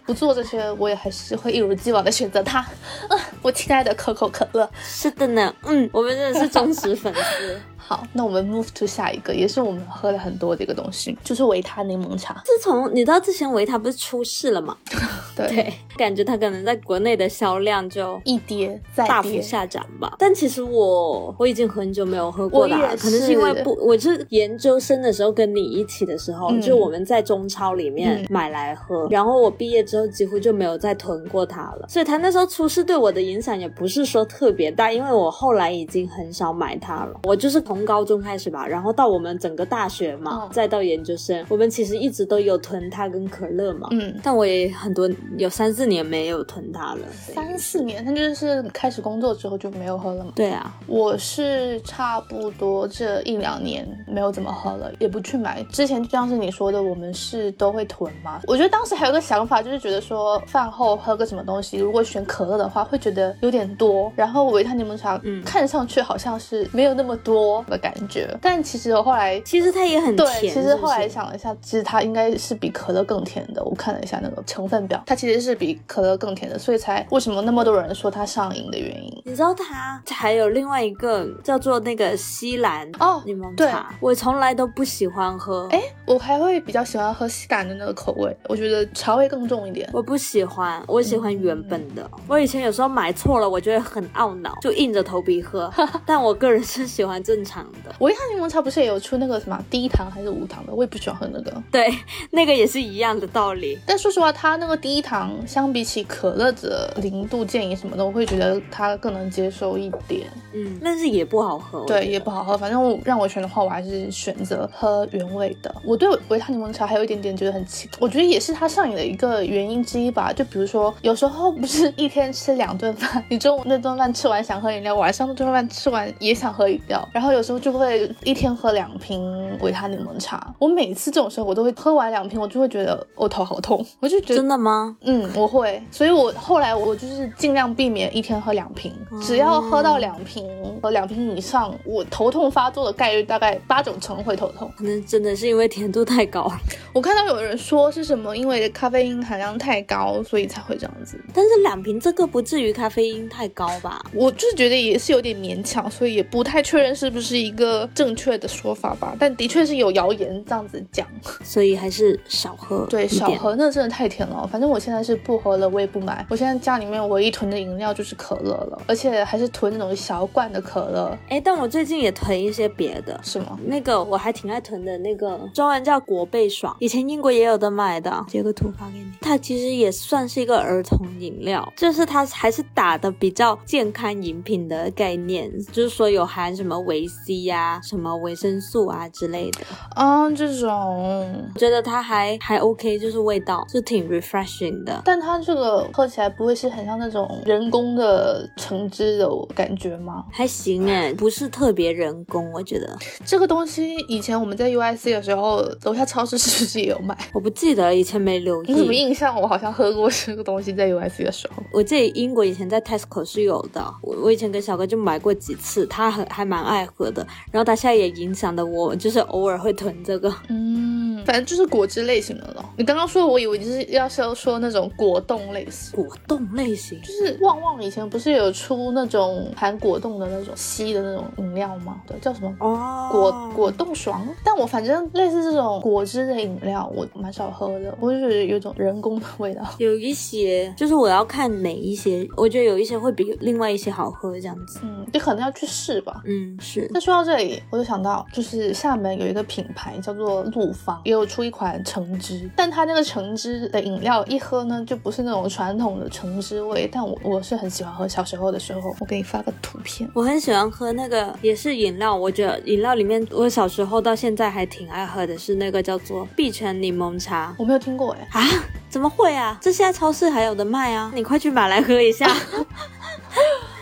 [0.04, 2.60] 不做这些，我也还是会一如既往的选择它。
[2.60, 3.14] 啊，
[3.44, 4.68] 我亲爱的可口可乐。
[4.98, 7.62] 是的呢，嗯，我们真的是忠实粉丝。
[7.88, 12.42] 好，那我们 move to 下一个，也是我们喝了很多的一个东西，就是维他柠檬茶。
[12.44, 14.76] 自从你知道之前维他不是出事了吗？
[15.36, 19.40] 对，对，感觉它可能在国内的销量就一跌再大幅。
[19.42, 20.16] 下涨吧。
[20.18, 31.86] 但其实我我已经很久没有喝过了可能是因为不，我是研究生的时候跟你一起的时候，嗯就我们在中超里面嗯买来喝，然后我毕业之后几乎就没有再囤过它了。
[31.88, 37.20] 所以它那时候出事对我的影响也不是说特别大，因为我后来已经很少买它了。
[37.26, 43.88] 我就是从高中开始吧，然后到我们整个大学嘛，嗯再到研究生，我们其实一直都有囤它跟可乐嘛。
[43.92, 47.00] 嗯，但我也很多有三四年没有囤它了。
[47.12, 50.32] 三四年，那就是开始工作之后就没有喝了嘛。
[50.36, 55.64] 对啊，我是差不多这一两年没有怎么喝了，也不去买。
[55.72, 58.40] 之前就像是你说的，我们是都会囤嘛。
[58.48, 64.12] 我觉得当时还有个想法，就是觉得说饭后喝个什么东西，如果选可乐的话，会觉得有点多。
[64.16, 69.40] 然后维他柠檬茶，嗯看上去好像是没有那么多的感觉，但其实我后来。
[69.42, 70.54] 其实它也很对，甜。
[70.54, 73.64] 其实后来想了一下，其实它应该是比可乐更甜的。
[73.64, 79.24] 我看了一下那个成分表，它其实是比可乐更甜的，所以才为什么那么多人说它上瘾的原因。
[79.24, 85.68] 你知道它还有另外一个叫做那个西兰哦柠檬茶，我从来都不喜欢喝。
[85.72, 89.88] 哎，我还会比较喜欢喝西兰的那个口味，我觉得茶味更重一点。
[89.94, 92.10] 我不喜欢，我喜欢原本的。
[92.28, 95.72] 我以前有时候买错了，我觉得很懊恼，就硬着头皮喝。
[96.06, 97.94] 但我个人是喜欢正常的。
[98.00, 100.74] 维他柠檬茶不是也有出那个什么低糖还是无糖的？
[100.74, 101.64] 我也不喜欢喝那个。
[101.72, 101.88] 对，
[102.32, 103.78] 那个也是一样的道理。
[103.86, 110.28] 但说实话，它那个低糖相比起可乐的零度建议什么的，我会觉得它更能接受一点。
[110.54, 111.86] 嗯，但是也不好喝。
[111.86, 112.58] 对，也不好喝。
[112.58, 115.74] 反正我让我选的话，我还是选择喝原味的。
[115.84, 120.32] 我对维他柠檬茶还有一点点觉得很奇，我觉得也是它上瘾的一个原因之一吧。
[120.34, 129.24] 就比如说，有时候不是一天吃两顿饭，你中午那顿饭吃完想喝饮料，晚上那顿饭吃完也想喝饮料，然后有时候就会一天喝两瓶
[129.62, 130.54] 维他柠檬茶。
[130.60, 134.98] 我每次这种时候，我都会喝完两瓶，我就会觉得我头好痛，我就觉得真的吗？
[135.02, 140.50] 嗯，我会，所以我后来我就是尽量避免一天喝两瓶，只要喝到两瓶
[140.82, 144.72] 和两瓶以上，我头痛发作的概率大概八九成会头痛。
[144.76, 146.52] 可能真的是因为甜度太高。
[146.92, 151.20] 我看到有人说是什么，因为咖啡因含量太高，所以才会这样子。
[151.34, 154.04] 但是两瓶这个不至于咖啡因太高吧？
[154.14, 159.16] 我就是觉得也是有点勉强，所以也不太确认是不是一个正确的说法吧。
[159.20, 161.08] 但的确是有谣言这样子讲，
[161.44, 162.86] 所以还是少喝。
[162.90, 163.30] 对，少。
[163.36, 164.48] 喝那真的太甜了。
[164.48, 166.26] 反正我现在是不喝了，我也不买。
[166.30, 173.20] 我现在家里面唯一囤的饮料就是可乐了，而且还是囤那种小罐的可乐，哎，但我最近也囤一些别的。
[173.24, 173.60] 是吗？
[173.66, 179.06] 那个我还挺爱囤的，那个中文叫果贝爽，以前英国也有的买的，截个图发给你。
[179.20, 189.60] 它其实也算是一个儿童饮料，就是它还是打的比较健康饮品的概念，就是说有含什么维 C 呀、什么维生素啊之类的。
[189.96, 195.02] 啊，这种，我觉得它还还 OK，就是味道是挺 refreshing 的。
[195.04, 200.26] 但它这个喝起来不会是很像那种人工的橙汁的感觉吗？
[200.32, 207.18] 还行哎，不是特别人工，我觉得这个东西以前我们在 UIC 的时候，楼下超市是不是也有卖？
[207.34, 208.94] 我不记得以前没留意你怎么。
[208.94, 211.62] 印象我好像喝过这个东西在 UIC 的时候？
[211.74, 217.15] 我记得英国以前在 Tesco 是有的，我我以前跟小哥就买过几次，他很还蛮爱喝的。
[217.52, 220.34] 然后它现在也影响的我，就是偶尔会囤这个。
[220.50, 222.66] 嗯，反正就是果汁类型的咯。
[222.78, 225.96] 你刚刚说，我以为你是要是要说那种果冻类型。
[225.96, 232.02] 果冻类型，就是旺旺以前不是有出那种含果冻的那种稀的那种饮料吗？
[232.08, 234.26] 对，叫什么哦果果冻爽。
[234.44, 239.62] 但我反正类似这种果汁的饮料，我蛮少喝的，我就觉得有种人工的味道。
[239.78, 244.80] 有一些就是我要看哪一些，我觉得有一些会比另外一些好喝这样子。
[244.84, 246.22] 嗯，就可能要去试吧。
[246.26, 258.08] 嗯，是那说到这里，我就想到，就是厦门有一个品牌叫做陆芳，也有出一款橙汁，但它那个橙汁的饮料一喝呢，就不是那种传统的橙汁味，但我我是很喜欢喝。
[258.08, 260.10] 小时候的时候，我给你发个图片。
[260.14, 267.54] 我很喜欢喝那个也是饮料，我觉得饮料里面我小时候到现在还挺爱喝的是那个叫做碧泉柠檬茶。
[267.60, 268.42] 我没有听过哎，啊？
[268.90, 269.58] 怎么会啊？
[269.60, 271.12] 这现在超市还有的卖啊！
[271.14, 272.26] 你快去买来喝一下。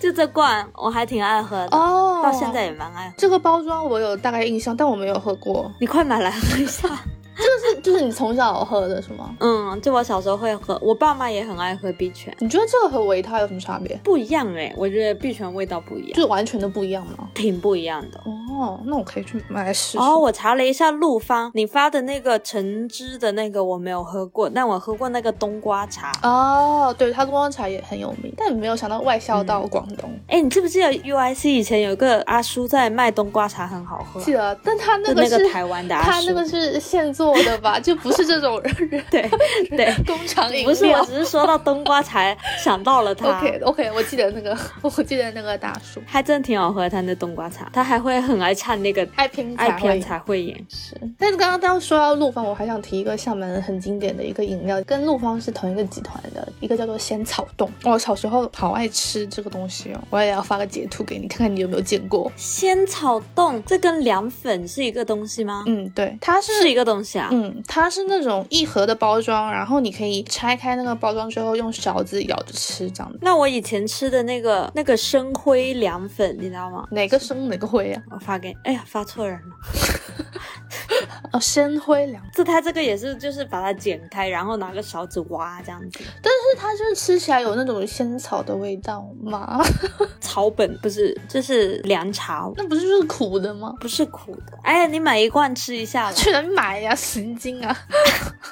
[0.01, 3.13] 就这罐我还挺爱喝的，哦到现在也蛮爱喝。
[3.17, 5.71] 这个包装我有大概印象，但我没有喝过。
[5.79, 6.87] 你快买来喝一下。
[7.35, 9.35] 这个是就是你从小喝的是吗？
[9.39, 13.99] 嗯，就我小时候会喝，我爸妈也很爱喝碧泉，你觉得这个和维他有什么差别？
[14.03, 17.27] 不一样哎、我觉得碧泉味道不一样，就是完全的不一样吗？
[17.33, 18.19] 挺不一样的。
[18.25, 19.97] 哦，哦，那我可以去买来试试。
[19.97, 26.11] 哦，我查了一下陆芳，你发的那个橙汁的那个我没有喝过，但我喝过那个冬瓜茶。
[26.23, 30.09] 哦，对，它冬瓜茶也很有名，但没有想到外销到广东。
[30.27, 36.09] 哎、你记不记得 UIC 以前有个阿叔在卖冬瓜茶，很好喝啊、记得，但他那个是那个台湾的阿叔。
[36.11, 37.79] 他那个是现做的吧？
[37.79, 38.61] 就不是这种
[39.09, 39.29] 对
[39.75, 40.69] 对，工厂饮料。
[40.69, 43.37] 不是，我只是说到冬瓜茶 想到了他。
[43.37, 50.65] OK OK，我记得那个，我记得那个大叔还真挺好喝，他那冬瓜茶，他还会很爱唱那个爱拼爱拼才会才会演。
[50.69, 57.71] 是，但是刚刚刚说到陆芳，我还想提一个厦门很经典的一个饮料，跟陆芳是同一个集团的，一个叫做仙草冻。
[57.83, 62.31] 我小时候好爱吃这个东西哦，我也要发个截图给你，看看你有没有见过。
[62.35, 65.63] 仙草冻，这跟凉粉是一个东西吗？
[65.67, 67.29] 嗯，对，它是是一个东西啊。
[67.31, 73.19] 嗯，它是那种一盒的包装，然后你可以拆开那个包装之后，用勺子咬着吃，这样子。
[73.21, 76.87] 那我以前吃的那个那个生灰凉粉，你知道吗？
[76.91, 78.01] 哪个生哪个灰啊？
[78.33, 79.55] 我发给，哎呀，发错人了。
[81.31, 85.99] 哦，鲜灰凉，这它这个也是，就是把它剪开，然后拿个勺子挖这样子。
[86.21, 89.63] 但是它就是吃起来有那种仙草的味道吗？
[90.19, 93.73] 草本不是，这是凉茶，那不是就是苦的吗？
[93.79, 94.57] 不是苦的。
[94.63, 96.13] 哎呀，你买一罐吃一下吧。
[96.13, 96.93] 去哪里买呀？
[96.95, 97.75] 神经啊！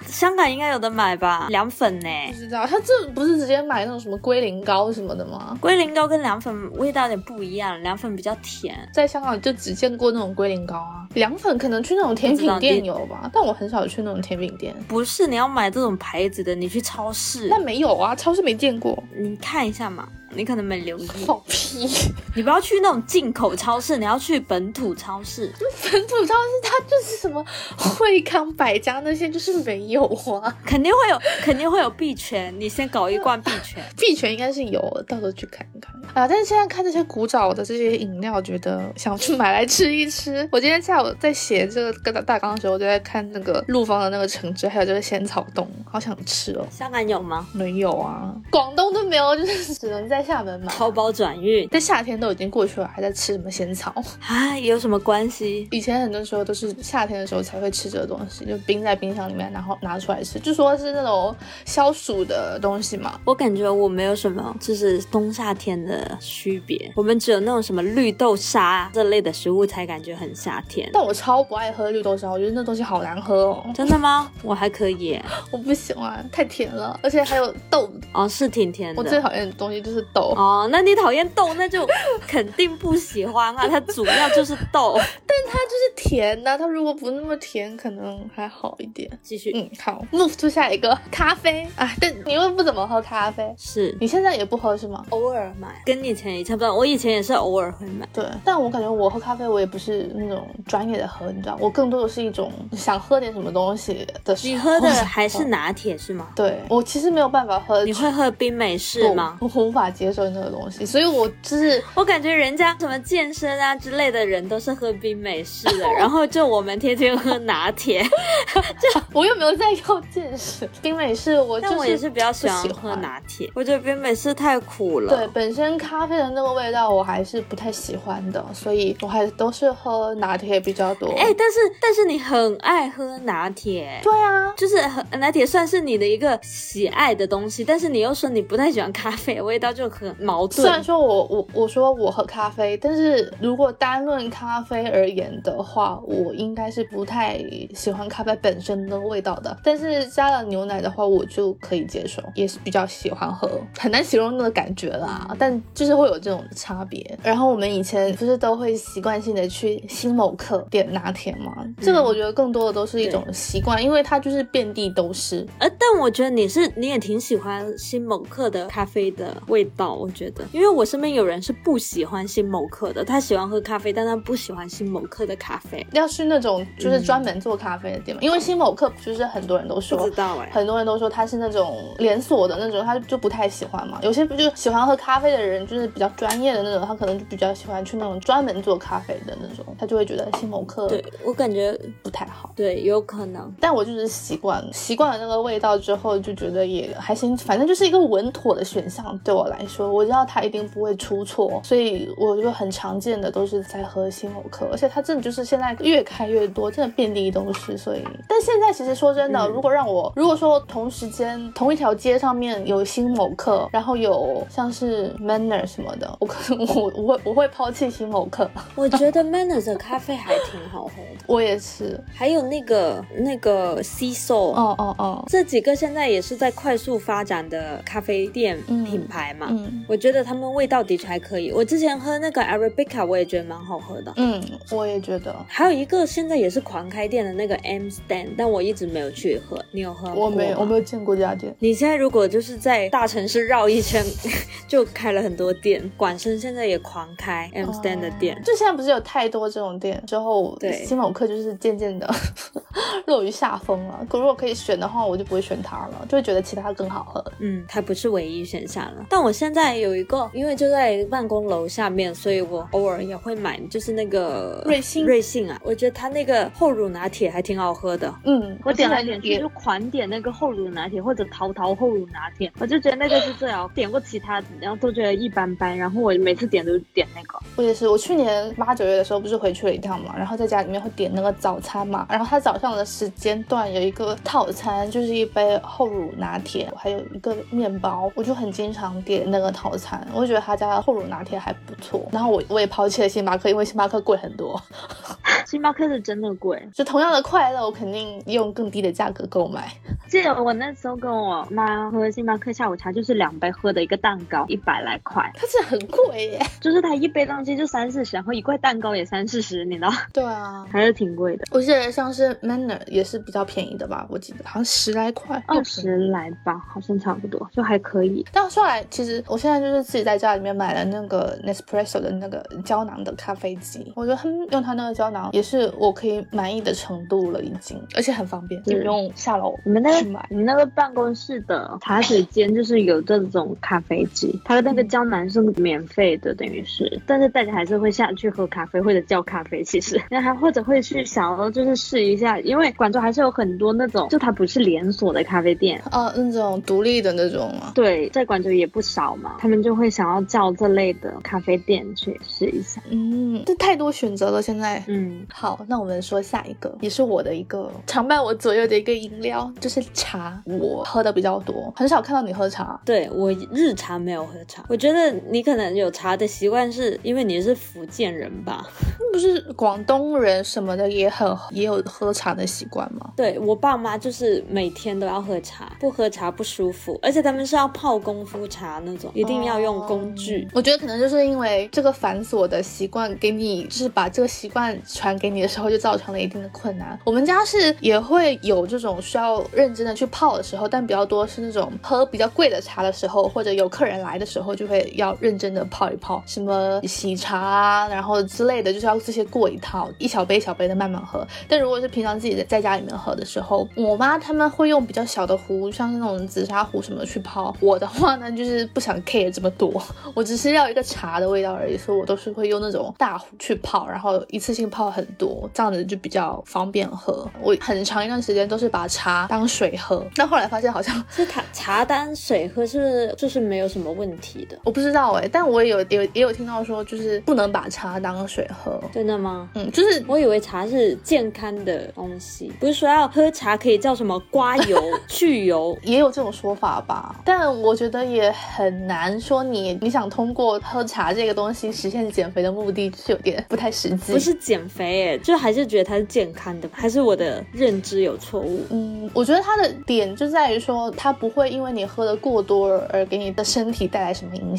[0.07, 1.47] 香港应该有的买吧？
[1.49, 2.09] 凉粉呢？
[2.29, 5.55] 不知道，它这不是直接买那种什么龟苓膏什么的吗？
[5.61, 8.75] 龟苓膏跟凉粉味道有点不一样，凉粉比较甜。
[8.91, 14.73] 在香港就只见过那种龟苓膏啊，凉粉可能去那种甜品店有吧，但我很少去那种甜品店。
[14.87, 19.01] 不是，你要买这种牌子的，你去超市，那没有啊，超市没见过。
[19.15, 21.07] 你看一下嘛，你可能没留意。
[21.25, 21.87] 放屁！
[22.35, 25.51] 你不要去那种进口超市，你要去本土超市。
[25.91, 27.45] 本土超市它就是什么
[27.77, 30.05] 惠康百家那些就是没有
[30.41, 32.53] 啊，肯定会有，肯定会有碧泉。
[32.57, 33.83] 你先搞一罐碧泉。
[33.97, 36.27] 碧泉应该是有，到时候去看一看啊。
[36.27, 40.47] 但是现在看这些古早的这些饮料，觉得想去买来吃一吃。
[40.51, 46.65] 我今天下午在写这个大大纲的时候，我就在看那个陆芳的那个橙汁，还有这个仙草冻，好想吃哦。
[46.71, 47.47] 香港有吗？
[47.53, 50.71] 没有啊，广东都没有，就是只能在厦门买。
[50.71, 51.67] 淘宝转运。
[51.71, 53.93] 但夏天都已经过去了，还在吃什么仙草？
[54.27, 55.67] 啊，有什么关系？
[55.71, 61.35] 以前很多时候都是夏天的时候才会吃这个东西，就冰在冰箱里面，然后拿出来吃，就说是那种
[61.65, 63.19] 消暑的东西嘛。
[63.25, 66.91] 我感觉我没有什么，就是冬夏天的区别。
[66.95, 70.89] 我们只有那种什么绿豆沙这类的食物才感觉很夏天。
[70.93, 74.31] 但我超不爱喝绿豆沙，我觉得那东西好难喝哦，真的吗？
[74.43, 75.19] 我还可以。
[75.51, 77.89] 我不喜欢，太甜了，而且还有豆。
[78.13, 79.01] 哦，是挺甜的。
[79.01, 80.33] 我最讨厌的东西就是豆。
[80.35, 81.87] 哦，那你讨厌豆，那就
[82.27, 83.67] 肯定不喜欢啊。
[83.67, 84.93] 它主要就是豆，
[85.25, 89.09] 但它就是甜的，它如果不那么甜，可能还好一点。
[89.21, 95.05] 继续，嗯，好，move to 下一个咖啡啊，但你又不怎么喝咖啡，是你现在也不喝是吗？
[95.09, 96.73] 偶尔买，跟以前也差不多。
[96.75, 104.51] 我以前也是偶尔会买，对，但我感觉我喝咖啡，我也不是那种专业的喝，你知道，我更多的是一种想喝点什么东西的时候。
[104.51, 106.27] 你喝的还是拿铁是吗？
[106.35, 109.37] 对我其实没有办法喝，你会喝冰美式吗？
[109.41, 118.03] 我无法接受那个东西，所以我就是我感觉人家什么健身啊之类的人都是喝冰美式的， 然后就我们天天喝拿铁，
[118.53, 120.67] 这我又没有在要健身。
[120.81, 125.15] 冰美式我就是但我也是比较喜欢喝拿铁，我觉得冰美式太苦了。
[125.15, 131.07] 对，本身咖啡的那个味道我还是不太喜欢的，所以我还都是喝拿铁比较多。
[131.17, 140.61] 哎、但是但是你很爱喝拿铁，对啊，就是很拿铁算是你的一个喜爱的东西，但是你又说你不太喜欢咖啡的味道，就很矛盾。
[140.61, 147.39] 虽然说我我我说我喝咖啡，但是如果单论咖啡而言的话，我应该是不太
[147.73, 149.55] 喜欢咖啡本身的味道的。
[149.63, 155.35] 但是加了牛奶的话，我就可以接受，也是比较喜欢喝，很难形容那个感觉啦。
[155.37, 157.17] 但就是会有这种差别。
[157.23, 161.51] 然后我们以前不是都会习惯性的去新某客点拿铁吗？
[161.81, 165.45] 这个我觉得更多的都是一种习惯，因为它就是遍地都是。
[165.59, 175.85] 呃，但我觉得你是你也挺喜欢新某客的咖啡的味道，我觉得，因为我身边有人是不喜欢新某客的，他喜欢喝咖啡，但他不喜欢新某客的咖啡。
[175.93, 183.99] 要是那种就是专门做咖啡的店嘛，因为新某客就是很多人都不说知，道哎、很多人都说他是那种连锁的那种，他就不太喜欢嘛。
[184.03, 192.51] 有些不就喜欢喝咖啡的人，就是比较专业的那种，他可能就比较喜欢去那种专门做咖啡的那种，他就会觉得星某客对我感觉不太好。
[192.55, 193.51] 对，有可能。
[193.59, 199.17] 但我就是习惯了，习惯了那个味道之后，就觉得也还行，反正就是一个稳妥的选项。
[199.23, 207.77] 对我来说，我知道它一定不会出错，所以我就很常见的都是在喝星某客，而且它真的就是现在越开越多，真的遍地都是。
[207.77, 218.49] 所以，但现在其实说真的，嗯如果让我如果说同时间同一条街上面有星某客，然后有像是 Manner 什么的，我可能我我会我会抛弃星某克。
[218.75, 221.99] 我觉得 Manners 的咖啡还挺好喝的， 我也是。
[222.13, 229.47] 还有那个那个 Sea Soul，哦哦哦，这几个现在也是在快速发展的咖啡店嗯品牌嘛。
[229.49, 231.51] 嗯我觉得他们味道的确还可以。
[231.51, 234.13] 我之前喝那个 Arabica，我也觉得蛮好喝的。
[234.17, 235.35] 嗯，我也觉得。
[235.47, 239.63] 还有一个现在也是狂开店的那个 M Stand，但我一直没有去喝。
[239.71, 240.21] 你有喝过吗？
[240.25, 241.53] 我没有，我没有见过这家店。
[241.59, 244.03] 你现在如果就是在大城市绕一圈，
[244.67, 245.81] 就开了很多店。
[245.97, 248.41] 广生现在也狂开 M Stand 的店。
[248.43, 252.09] 就现在不是有太多这种店，之后对新某客就是渐渐的
[253.07, 254.05] 落于下风了。
[254.09, 257.23] 可如果可以选的话，我就不会选它了，就会觉得其他更好喝。
[257.39, 259.05] 嗯，它不是唯一选项了。
[259.09, 268.13] 但我现在有一个，因为就在办公楼下面，所以我偶尔也会买，就是那个瑞幸瑞幸啊，我觉得它那个厚乳拿铁还挺好喝的。
[268.25, 273.67] 嗯，我点来之前点去就狂点那个厚乳拿铁或者桃桃厚乳拿铁，我就觉得那个是最好。
[273.73, 275.77] 点过其他的，然后都觉得一般般。
[275.77, 277.39] 然后我每次点都点那个。
[277.55, 292.07] 我也是，我去年八九月的时候不是回去了一趟嘛，然后在家里面会点那个早餐嘛，然后它早上的时间段有一个套餐，就是一杯厚乳拿铁，还有一个面包，我就很经常点那个套餐，我就觉得他家的厚乳拿铁还不错。
[292.11, 294.61] 然后我我也抛弃了星巴克，因为星巴克贵很多，
[295.45, 299.71] 星巴克是真的贵，就同样的快乐，我肯定用更低的价格购买。
[300.07, 306.39] 记得我那时候跟我妈喝星巴克下午茶，就是两杯喝的一个蛋糕，一百来块，它是很贵耶。
[306.59, 318.25] 就是它一杯东西就三四十，然后一块蛋糕也三四十，你知道，对啊，还是挺贵的，我记得像是 Manner 也是比较便宜的吧，我记得好像十来块，二十来吧，好像差不多，就还可以。
[318.31, 329.91] 但说来，其实我现在就是自己在家里面买了那个 Nespresso 的那个胶囊的咖啡机，我觉得他们用它那个胶囊也是我可以满意的程度了，已经，而且很方便，是你不用下楼你们那。
[329.91, 345.81] 个你那个办公室的茶水间就是有这种咖啡机，它的那个胶囊是免费的，等于是，但是大家还是会下去喝咖啡或者叫咖啡，其实， 那还或者会去想要就是试一下，因为广州还是有很多那种就它不是连锁的咖啡店。
[345.91, 347.71] 哦，那种独立的那种吗？
[347.73, 352.81] 对，在广州也不少嘛，他们就会想要叫这类的咖啡店去试一下。
[352.89, 354.83] 嗯，这太多选择了，现在。
[354.87, 360.41] 嗯，好，那我们说下一个，也是我的一个常伴我左右的一个饮料，就是茶。
[360.45, 362.79] 我喝的比较多，很少看到你喝茶。
[362.83, 368.67] 对我日常没有喝茶，我觉得你可能有茶的习惯，是因为你是福建人吧？
[369.13, 373.11] 不是广东人什么的也很也有喝茶的习惯吗？
[373.15, 380.47] 对我爸妈就是每天都要喝茶，不喝茶不舒服，而且他们是要泡功夫茶那种，一定要用工具。
[380.51, 386.97] 我觉得可能就是因为这个繁琐的习惯，给你就是把这个习惯传给你的时候，就造成了一定的困难。
[387.05, 401.27] 我们家是也会有这种需要认真的去泡的时候，但比较多是那种喝比较贵的茶的时候，或者有客人来的时候，就会要认真的泡一泡，什么喜茶啊，然后之类的，就是要这些过一套，一小杯一小杯的慢慢喝。
[401.47, 407.53] 但如果是平常自己在在家里面喝的时候，我妈他们会用比较小的壶，像是那种紫砂壶什么去泡。
[407.59, 417.27] 我的话呢，就是不想 care 这么多，我只是要一个茶的味道而已，所以我都是会用那种大壶去泡，然后一次性泡很多，这样子就比较方便喝。
[417.41, 424.57] 我很长一段时间都是把茶当水喝，但后来发现好像是茶茶当水喝是就是没有什么问题的？
[424.63, 428.79] 我不知道哎、但我也有有也有听到说，就是不能把茶当水喝。
[428.93, 429.49] 真的吗？
[429.55, 435.77] 嗯，就是我以为茶是健康的东西，不是说要喝茶可以叫什么刮油、 去油。
[435.83, 444.13] 也有这种说法吧，但我觉得也很难说你你想通过喝茶这个东西实现减肥的目的，是有点不太实际。
[444.13, 448.61] 不是减肥诶，就还是觉得它是健康的，还是我的认知有错误？
[448.69, 454.50] 嗯，我觉得它的点就在于说，它不会因为你喝的过多而给你的身体带来什么影响，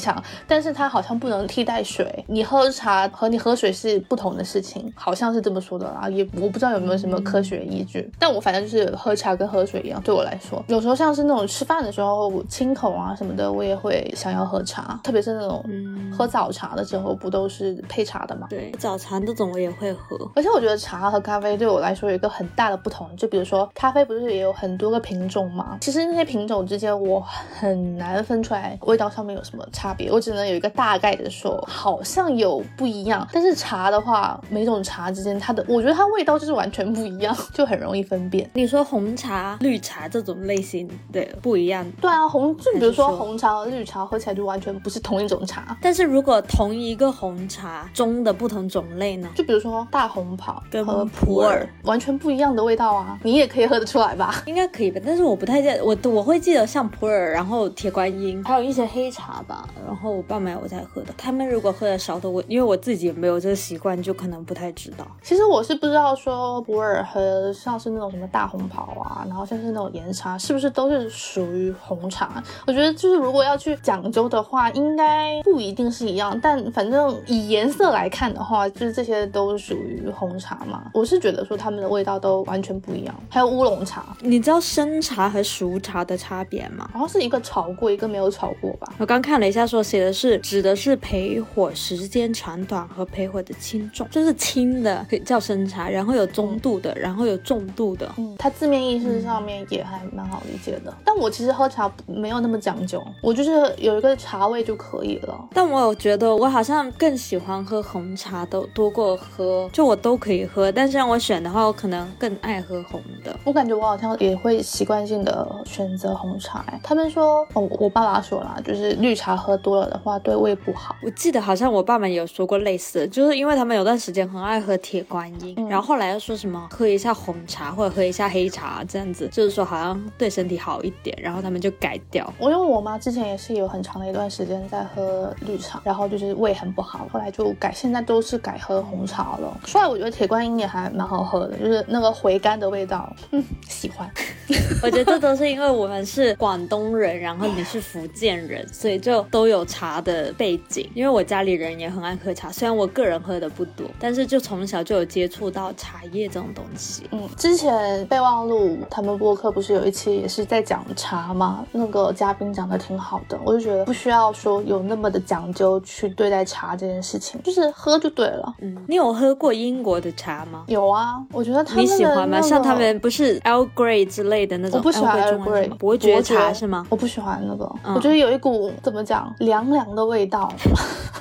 [0.47, 2.25] 但是它好像不能替代水。
[2.29, 8.11] 你喝茶和你喝水是不同的事情，好像是这么说的啦，也我不知道有没有什么科学依据。
[8.19, 18.47] 但我反正就是喝茶跟喝水一样，对我来说，有时候像是那种吃饭的时候清口啊什么的，我也会想要喝茶，特别是那种嗯喝早茶的时候，不都是配茶的嘛？
[18.49, 20.17] 对，早茶那种我也会喝。
[20.35, 25.79] 而且我觉得茶和咖啡对我来说有一个很大的不同，就比如说咖啡不是也有很多个品种吗？
[25.81, 33.27] 其实那些品种之间我很难分出来味道上面有什么差别，我只能有一个大概的说好像有不一样。
[33.33, 38.49] 但是茶的话，每种茶之间它的，我觉得它味道就是完全不一样， 就很容易分辨。
[38.53, 45.77] 你说红茶、绿茶这种类型的不一样，对啊，红就比如说红茶和绿茶喝起来就完全不是同一种茶。
[45.81, 49.29] 但是如果同一个红茶中的不同种类呢？
[49.35, 54.35] 就比如说大红袍跟和普洱完全不一样的味道啊，你也可以喝得出来吧？
[54.47, 59.69] 应该可以吧，但是我不太记得，我我会记得像普洱，然后铁观音，还有一些黑茶吧。
[59.87, 65.07] 然后我爸买我才喝的，他们如果喝的少的，我因为我自己也没有这个习惯，就可能不太知道。
[65.23, 72.43] 其实我是不知道说普洱和像是那种什么大红袍啊，然后像是那种岩茶，是不是都是属于红茶？
[72.67, 80.91] 我觉得就是如果要去讲究的话，应该不一定是一样，但反正以颜色来看的话，就是这些都属于红茶嘛。
[80.95, 83.15] 我是觉得说它们的味道都完全不一样。
[83.29, 86.89] 还有乌龙茶，你知道生茶和熟茶的差别吗？
[86.93, 88.93] 好像是一个炒过，一个没有炒过吧？
[88.99, 98.11] 我刚看了一下，说写的是指的是焙火时间长短和焙火的轻重，就是轻的可以叫生茶，然后有中度的，然后有重度的。
[98.17, 100.93] 嗯，它字面意思上面也还蛮好理解的。
[101.05, 105.49] 但我其实喝茶没有那么讲究，我就是有一个茶味就可以了。
[105.53, 113.35] 但我有觉得我好像更喜欢喝红茶的多过喝，就我都可以喝，但是让我选的话，我可能更爱喝红的。
[113.45, 116.65] 我感觉我好像也会习惯性的选择红茶。
[116.69, 120.95] 哎他们说，哦，我爸爸说啦，就是绿茶喝多了的话对胃不好。
[121.03, 132.33] 我记得好像我爸妈有说过类似的，就是因为他们有段时间很爱喝铁观音，嗯然后后来又说什么喝一下红茶或者喝一下黑茶这样子，就是说好像对身体好一点，然后他们就改掉。
[132.39, 139.61] 我因为我妈之前也是有很长的一段时间在喝绿茶，然后就是胃很不好，后来就改，现在都是改喝红茶了。
[139.67, 144.09] 说来我觉得铁观音也还蛮好喝的，就是那个回甘的味道，嗯，喜欢。
[144.83, 150.89] 我觉得这都是因为我们是广东人，然后你是福建人，所以就都有茶的背景。
[150.95, 157.09] 因为我家里人也很爱喝茶，虽然我个人喝的不多，但是就从小就有接触到茶叶这种东西。
[157.11, 161.65] 嗯，之前备忘录他们播客不是有一期也是在讲茶吗？
[161.73, 168.55] 那个嘉宾讲的挺好的，我就觉得不需要说有那么的讲究去对待茶这件事情，就是喝就对了。
[168.61, 170.65] 嗯，你有喝过英国的茶吗？
[170.67, 172.37] 有啊，我觉得他们的你喜欢吗？
[172.37, 176.87] 那个像他们不是 Earl Grey 之类的那种，我不喜欢 Earl Grey 中文是什 Grey 么伯爵茶是吗？
[176.91, 180.53] 我不喜欢那个，嗯我觉得有一股怎么讲凉凉的味道，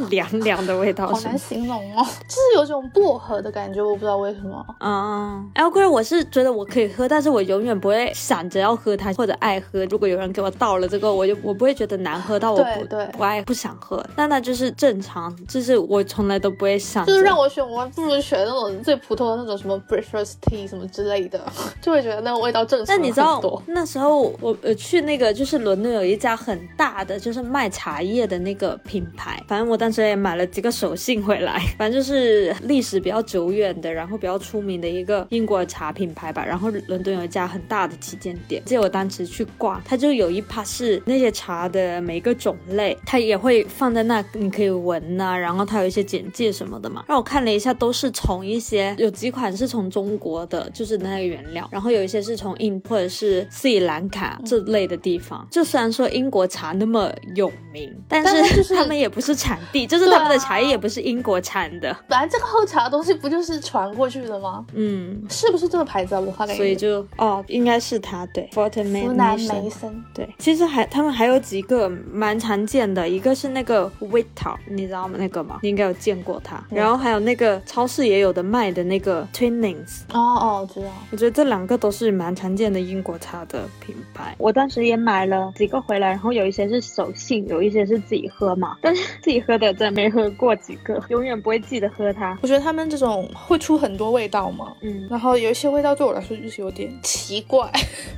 [0.09, 1.37] 凉凉的味道 好难？
[1.37, 4.65] 形容哦，就是有种薄荷的感觉，我不知道为什么。
[4.79, 9.85] 嗯，Earl Grey 我是觉得我可以喝，但是我永远不会想着要喝它或者爱喝。
[9.85, 14.03] 如果有人给我倒了这个，我就我不会觉得难喝到我不对对不爱不想喝。
[14.15, 21.39] 那那就是正常，就是我从来都不会想，就是让我选，我还不如选那种最普通的那种什么 breakfast tea 什么之类的，
[21.81, 36.45] 就会觉得那个味道正常那你知道那时候我呃去那个就是伦敦有一家很大的就是卖茶茶叶的那个品牌，反正我当时也买了几个手信回来， 反正就是历史比较久远的，然后比较出名的一个英国茶品牌吧。
[36.45, 47.03] 然后伦敦有一家很大的旗舰店，记得我当时去逛，它就有一趴是那些茶的每一个种类，它也会放在那，你可以闻呐、然后它有一些简介什么的嘛。
[47.09, 55.45] 让我看了一下，都是从一些有几款是从中国的，就是那个原料，然后有一些是从印或者是斯里兰卡这类的地方。
[55.51, 61.95] 就虽然说英国茶那么有名，但但是就是他们也不是产地，就是他们的茶叶也不是英国产的。
[62.07, 64.65] 本来这个喝茶的东西不就是传过去的吗？
[64.73, 66.19] 嗯，是不是这个牌子啊？
[66.19, 66.57] 我发给你。
[66.57, 75.15] 所以就哦，应该是它对 Fortnum 湖南 Mason 梅森，对，其实还他们还有几个蛮常见的，一个是那个 w i t a 你知道吗？
[75.17, 75.59] 那个吗？
[75.63, 76.61] 你应该有见过它。
[76.69, 80.87] 然后还有那个超市也有的卖的那个 Twinings，哦哦，知道。
[81.11, 84.35] 我觉得这两个都是蛮常见的英国茶的品牌。
[84.37, 88.77] 我当时也买了几个回来，然后有一些是手信，有一些是自己喝嘛。
[88.81, 92.37] 但是自己喝的真没喝过几个，永远不会记得喝它。
[92.41, 97.69] 我觉得他们这种会出很多味道嘛，嗯，然后有一些味道对我来说就是有点奇怪。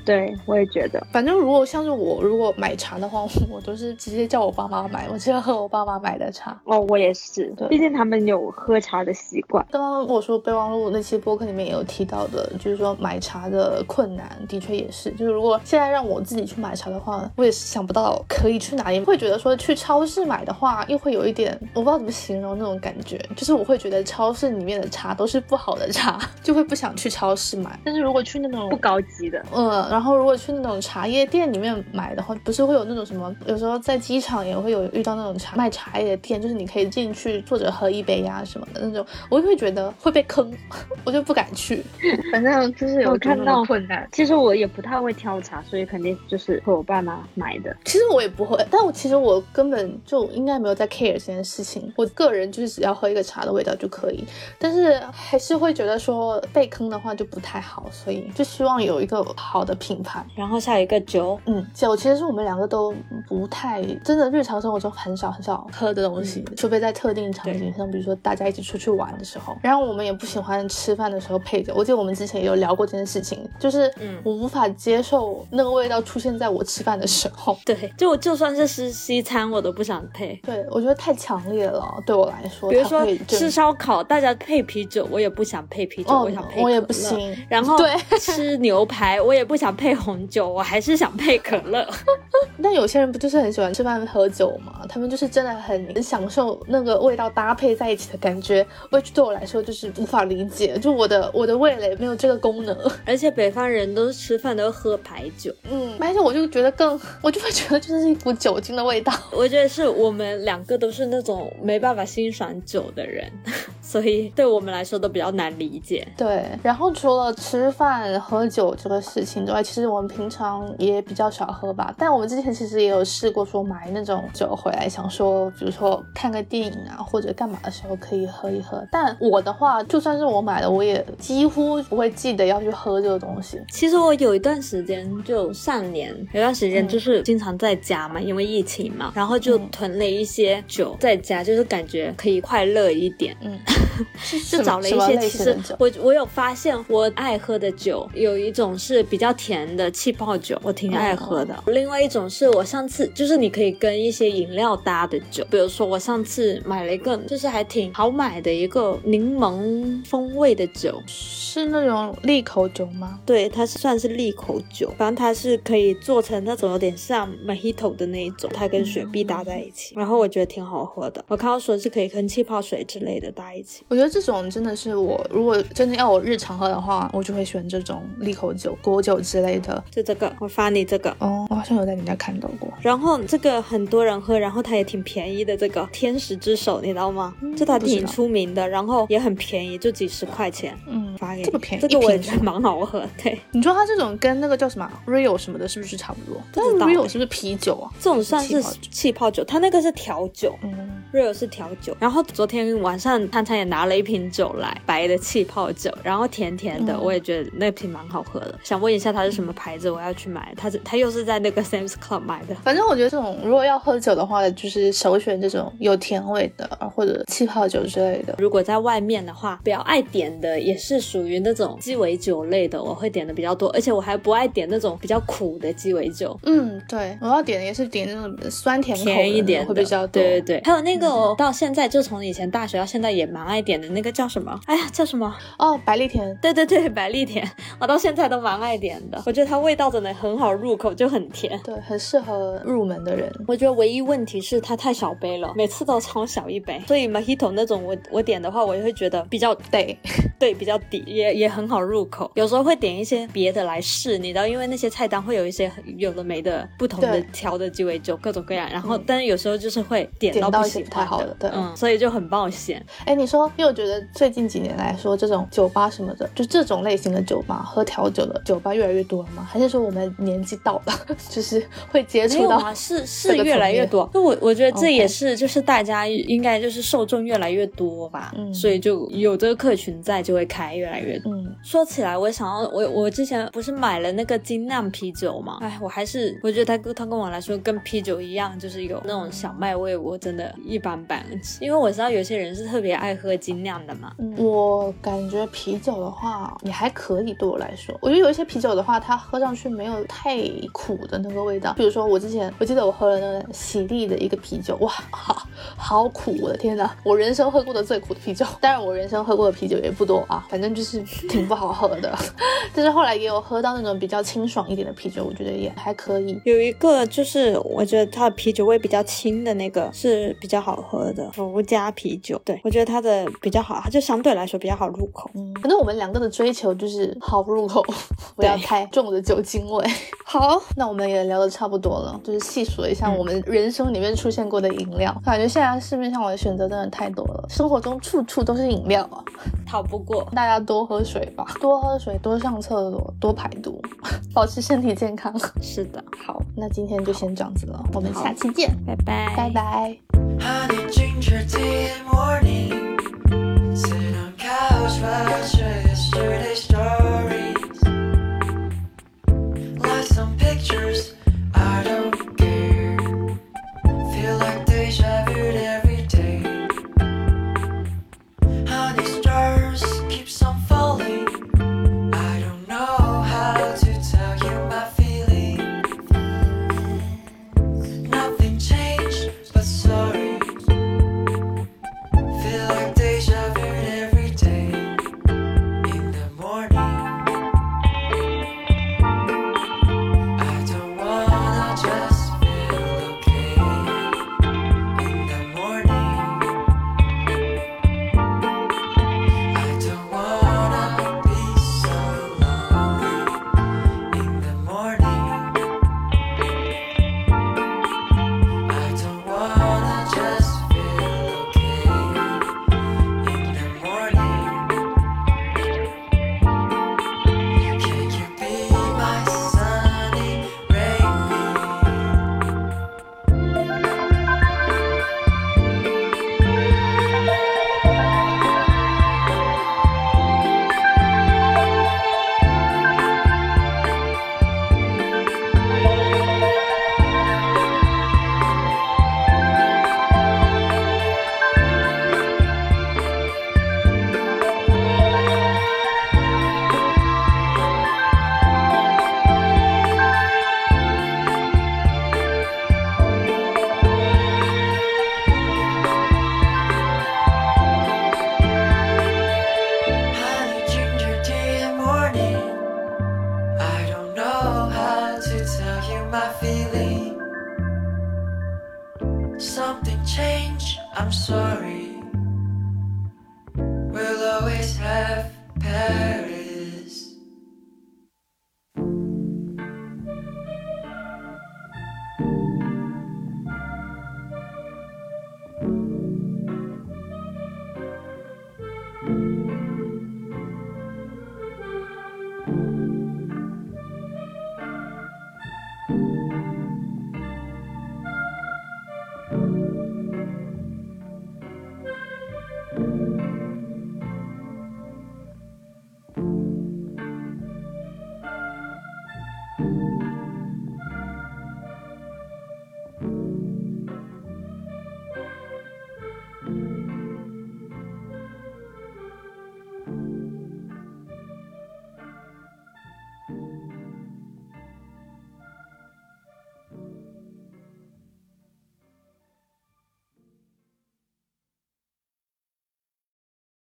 [0.06, 1.06] 对，我也觉得。
[1.12, 6.60] 反正如果像是我如果买茶的话，我都是直接叫我爸妈买，我直接喝我爸妈买的茶。
[6.66, 9.66] 哦，我也是对，毕竟他们有喝茶的习惯。
[9.72, 15.12] 刚刚我说备忘录那期播客里面也有提到的，就是说买茶的困难，的确也是。
[15.12, 19.00] 就是如果现在让我自己去买茶的话，我也是想不到可以去哪里。
[19.04, 27.78] 会觉得说去超市买的话，又会有一点我不知道怎么形容那种感觉，就是我会觉得超市里面的茶都是不好的茶， 就会不想去超市买。
[27.84, 33.36] 但是如果去那种不高级的，嗯，然后如果去那种茶叶店里面买的话，不是会有那种什么？
[33.46, 40.50] 有时候在机场也会有遇到那种茶卖茶叶的店，就是你可以进去坐着喝一杯呀、什么的那种，我就会觉得会被坑，
[41.04, 41.84] 我就不敢去。
[42.32, 44.08] 反正就是有我看到困难。
[44.14, 47.76] 其实我也不太会挑茶，所以肯定就是和我爸妈买的。
[47.84, 51.92] 其实我也不会，但我其实我根本就应该没有在 care 这件事情。
[51.96, 54.24] 我个人就是只要喝一个茶的味道就可以，
[54.60, 60.26] 但是还是会觉得说被坑的话就不太好，所以就希望有一个好的品牌。
[60.36, 62.94] 然后下一个酒，嗯，酒其实是我们两个都
[63.28, 69.56] 不太真的日常生活中很少很少喝的东西，除非在特定场景上，比如说大家一起出去玩的时候。
[69.62, 71.74] 然后我们也不喜欢吃饭的时候配酒。
[71.76, 73.92] 我记得我们之前也有聊过这件事情，就是
[74.24, 77.58] 我无法接受那个味道出现在我吃饭的时候。
[77.66, 80.40] 对，就就算是吃西餐，我都不想配。
[80.44, 82.70] 对，我觉得太强烈了，对我来说。
[82.70, 87.36] 比如说吃烧烤，大家配啤酒，我也不想配啤酒，我想配我也不行。
[87.50, 87.78] 然后
[88.20, 91.88] 吃牛排，我也不想配红酒，我还是想配可乐。
[92.62, 94.86] 但有些人不就是很喜欢吃饭喝酒吗？
[94.90, 98.66] 他们就是真的很很享受那个味道搭配在一起的感觉。
[98.92, 102.78] which 对我来说就是无法理解，就我的我的味蕾没有这个功能。
[103.06, 109.03] 而且北方人都是吃饭都喝白酒，嗯，白酒我就觉得更，我就会觉得就是一股酒精的味道。
[109.32, 113.30] 我觉得是我们两个都是那种没办法欣赏酒的人，
[113.82, 116.08] 所以对我们来说都比较难理解。
[116.18, 121.94] 对，然后除了吃饭喝酒这个事情之外，其实我们平常也比较少喝吧。
[121.98, 128.86] 但我们之前其实也有试过说买那种酒回来，想说比如说看个电影啊或者干嘛的时候可以喝一喝。
[128.92, 133.60] 但我的话，就算是我买的，我也几乎不会记得要去喝这个东西。
[133.72, 143.36] 其实我有一段时间，就上年有段时间就是经常在家嘛，因为疫情嘛，然后就囤了一些酒在家，就是感觉可以快乐一点。
[143.42, 143.60] 嗯，
[144.50, 145.18] 就找了一些。
[145.18, 151.56] 其实我我有发现，我爱喝的酒有一种是比较甜的气泡酒，我挺爱喝的。
[151.68, 163.20] 另外一种是我上次就是你可以跟一些饮料搭的酒，比如说我上次买了一个，就是还挺好买的一个柠檬风味的酒，是那种利口酒吗？
[163.26, 171.24] 对，它是算是利口酒，反正它是可以做成那种有点像 Mojito 的那一种，它跟雪碧搭在一起，然后我觉得挺好喝的。
[171.28, 179.84] 我看到说是可以跟气泡水之类的搭一起，我觉得这种真的是我如果真的要我日常喝的话，我就会选这种利口酒、果酒之类的。
[179.92, 182.70] 就这个，我发你这个哦，我好像有在你家看到过。
[182.82, 185.56] 然后这个很多人喝，然后它也挺便宜的。
[185.56, 187.34] 这个天使之手，你知道吗？
[187.56, 190.78] 这它挺出名的，然后也很便宜，就几十块钱。
[190.88, 191.46] 嗯，发给你。
[191.46, 193.06] 这么便宜，这个我也觉得蛮好喝。
[193.22, 196.42] 对，你说它这种跟那个叫什么 Rio 什么的，是不是差不多？
[196.54, 197.92] 但 Rio 是不是啤酒啊？
[198.00, 200.56] 这种算是气泡酒，它那个是调酒。
[200.64, 201.96] 嗯，Rio 是调酒。
[202.00, 208.60] 然后昨天晚上餐餐也拿了一瓶酒来，白的气泡酒，然后甜甜的，我也觉得那瓶蛮好喝的。
[208.64, 209.90] 想问一下它是什么牌子？
[209.90, 210.54] 我要去买。
[210.58, 212.56] 它是它又是在那个 Sam's Club 买的。
[212.56, 218.36] 反正我觉得这种如果要喝酒的话，就是首选这种有甜味的或者气泡酒之类的。
[218.38, 223.70] 如果在外面的话，比较爱点的也是属于那种鸡尾酒类的，我会点的比较多。
[223.72, 226.40] 而且我还不爱点那种比较苦的鸡尾酒。
[226.44, 230.22] 嗯，对，我要点的也是点那种酸甜甜一点会比较多。
[230.22, 234.58] 对对对，还有那个我到现在就从以前大学到现在也蛮爱点的那个叫什么？
[234.68, 235.36] 哎呀，叫什么？
[235.60, 236.34] 哦，百利甜。
[236.42, 237.46] 对对对，百利甜，
[237.78, 239.22] 我到现在都蛮爱点的。
[239.26, 241.60] 我觉得它味道真的很好入口，就很甜。
[241.62, 243.30] 对，很适合入门的人。
[243.50, 246.82] 我觉得唯一问题是它太小杯了，每次都超小一杯。
[246.88, 249.98] 所以 Mojito 那种我我点的话，我也会觉得比较对
[250.40, 252.32] 对比较底，也也很好入口。
[252.36, 258.70] 有时候会点一些别的来试，你知道，因为那些菜单会有一些有的没的不同的调的鸡尾酒，各种各样。
[258.72, 262.84] 然后，但是有时候就是会点到不太好的，对，嗯，所以就很冒险。
[263.06, 269.48] 哎，你说，因为我觉得最近几年来说，这种酒吧什么的，就这种类型的酒吧喝调酒的酒吧越来越多了吗？
[269.50, 270.94] 还是说我们年纪到了，
[271.30, 272.74] 就是会接触到？
[272.74, 274.10] 是是越来越多。
[274.14, 281.32] 那我我觉得这也是，就是大家应该就是受众越来越多吧，嗯，所以就有这个客群在，就会开越来越多。
[281.34, 285.58] 嗯，说起来，我想要我我之前不是买了那个精酿啤酒吗？
[285.62, 291.24] 哎，我还是我觉得它它跟我来说跟啤酒一样，就是有那种小麦味，我真的一般般。
[291.60, 294.14] 因为我知道有些人是特别爱喝精酿的嘛。
[294.38, 300.38] 我感觉啤酒的话也还可以，对我来说，我觉得有一些啤酒的话，它喝上去没有太
[300.72, 301.74] 苦的那个味道。
[301.74, 306.90] 比如说我之前我记得我喝了那个喜力的一个啤酒，哇，好好苦，我的天呐！
[307.04, 308.46] 我人生喝过的最苦的啤酒。
[308.60, 312.14] 当然我人生喝过的啤酒也不多啊，反正就是挺不好喝的。
[312.76, 316.40] 但是后来也有喝到那种比较清爽一点的啤酒，我觉得也还可以。
[316.46, 322.40] 有一个就是我觉得它的啤酒味比较轻的那个是比较好喝的，福加啤酒。
[322.46, 325.30] 对我觉得它的比较好，它就相对来说比较好入口。
[325.36, 327.84] 嗯，反正我们两个的追求就是好入口，
[328.36, 329.86] 不要太重的酒精味。
[330.26, 335.14] 好，那我们也聊得差不多了，就是细数了一下我们人生里面出现过的饮料。
[335.24, 339.24] 感觉现在市面上我的选择真的太多了，生活中处处都是饮料啊，
[339.68, 340.24] 逃不过。
[340.34, 343.82] 大家多喝水吧，多喝水，多上厕所，多排毒，
[344.34, 345.34] 保持身体健康。
[345.62, 349.98] 是的，好，那今天就先这样子了，我们下期见，拜拜，拜拜。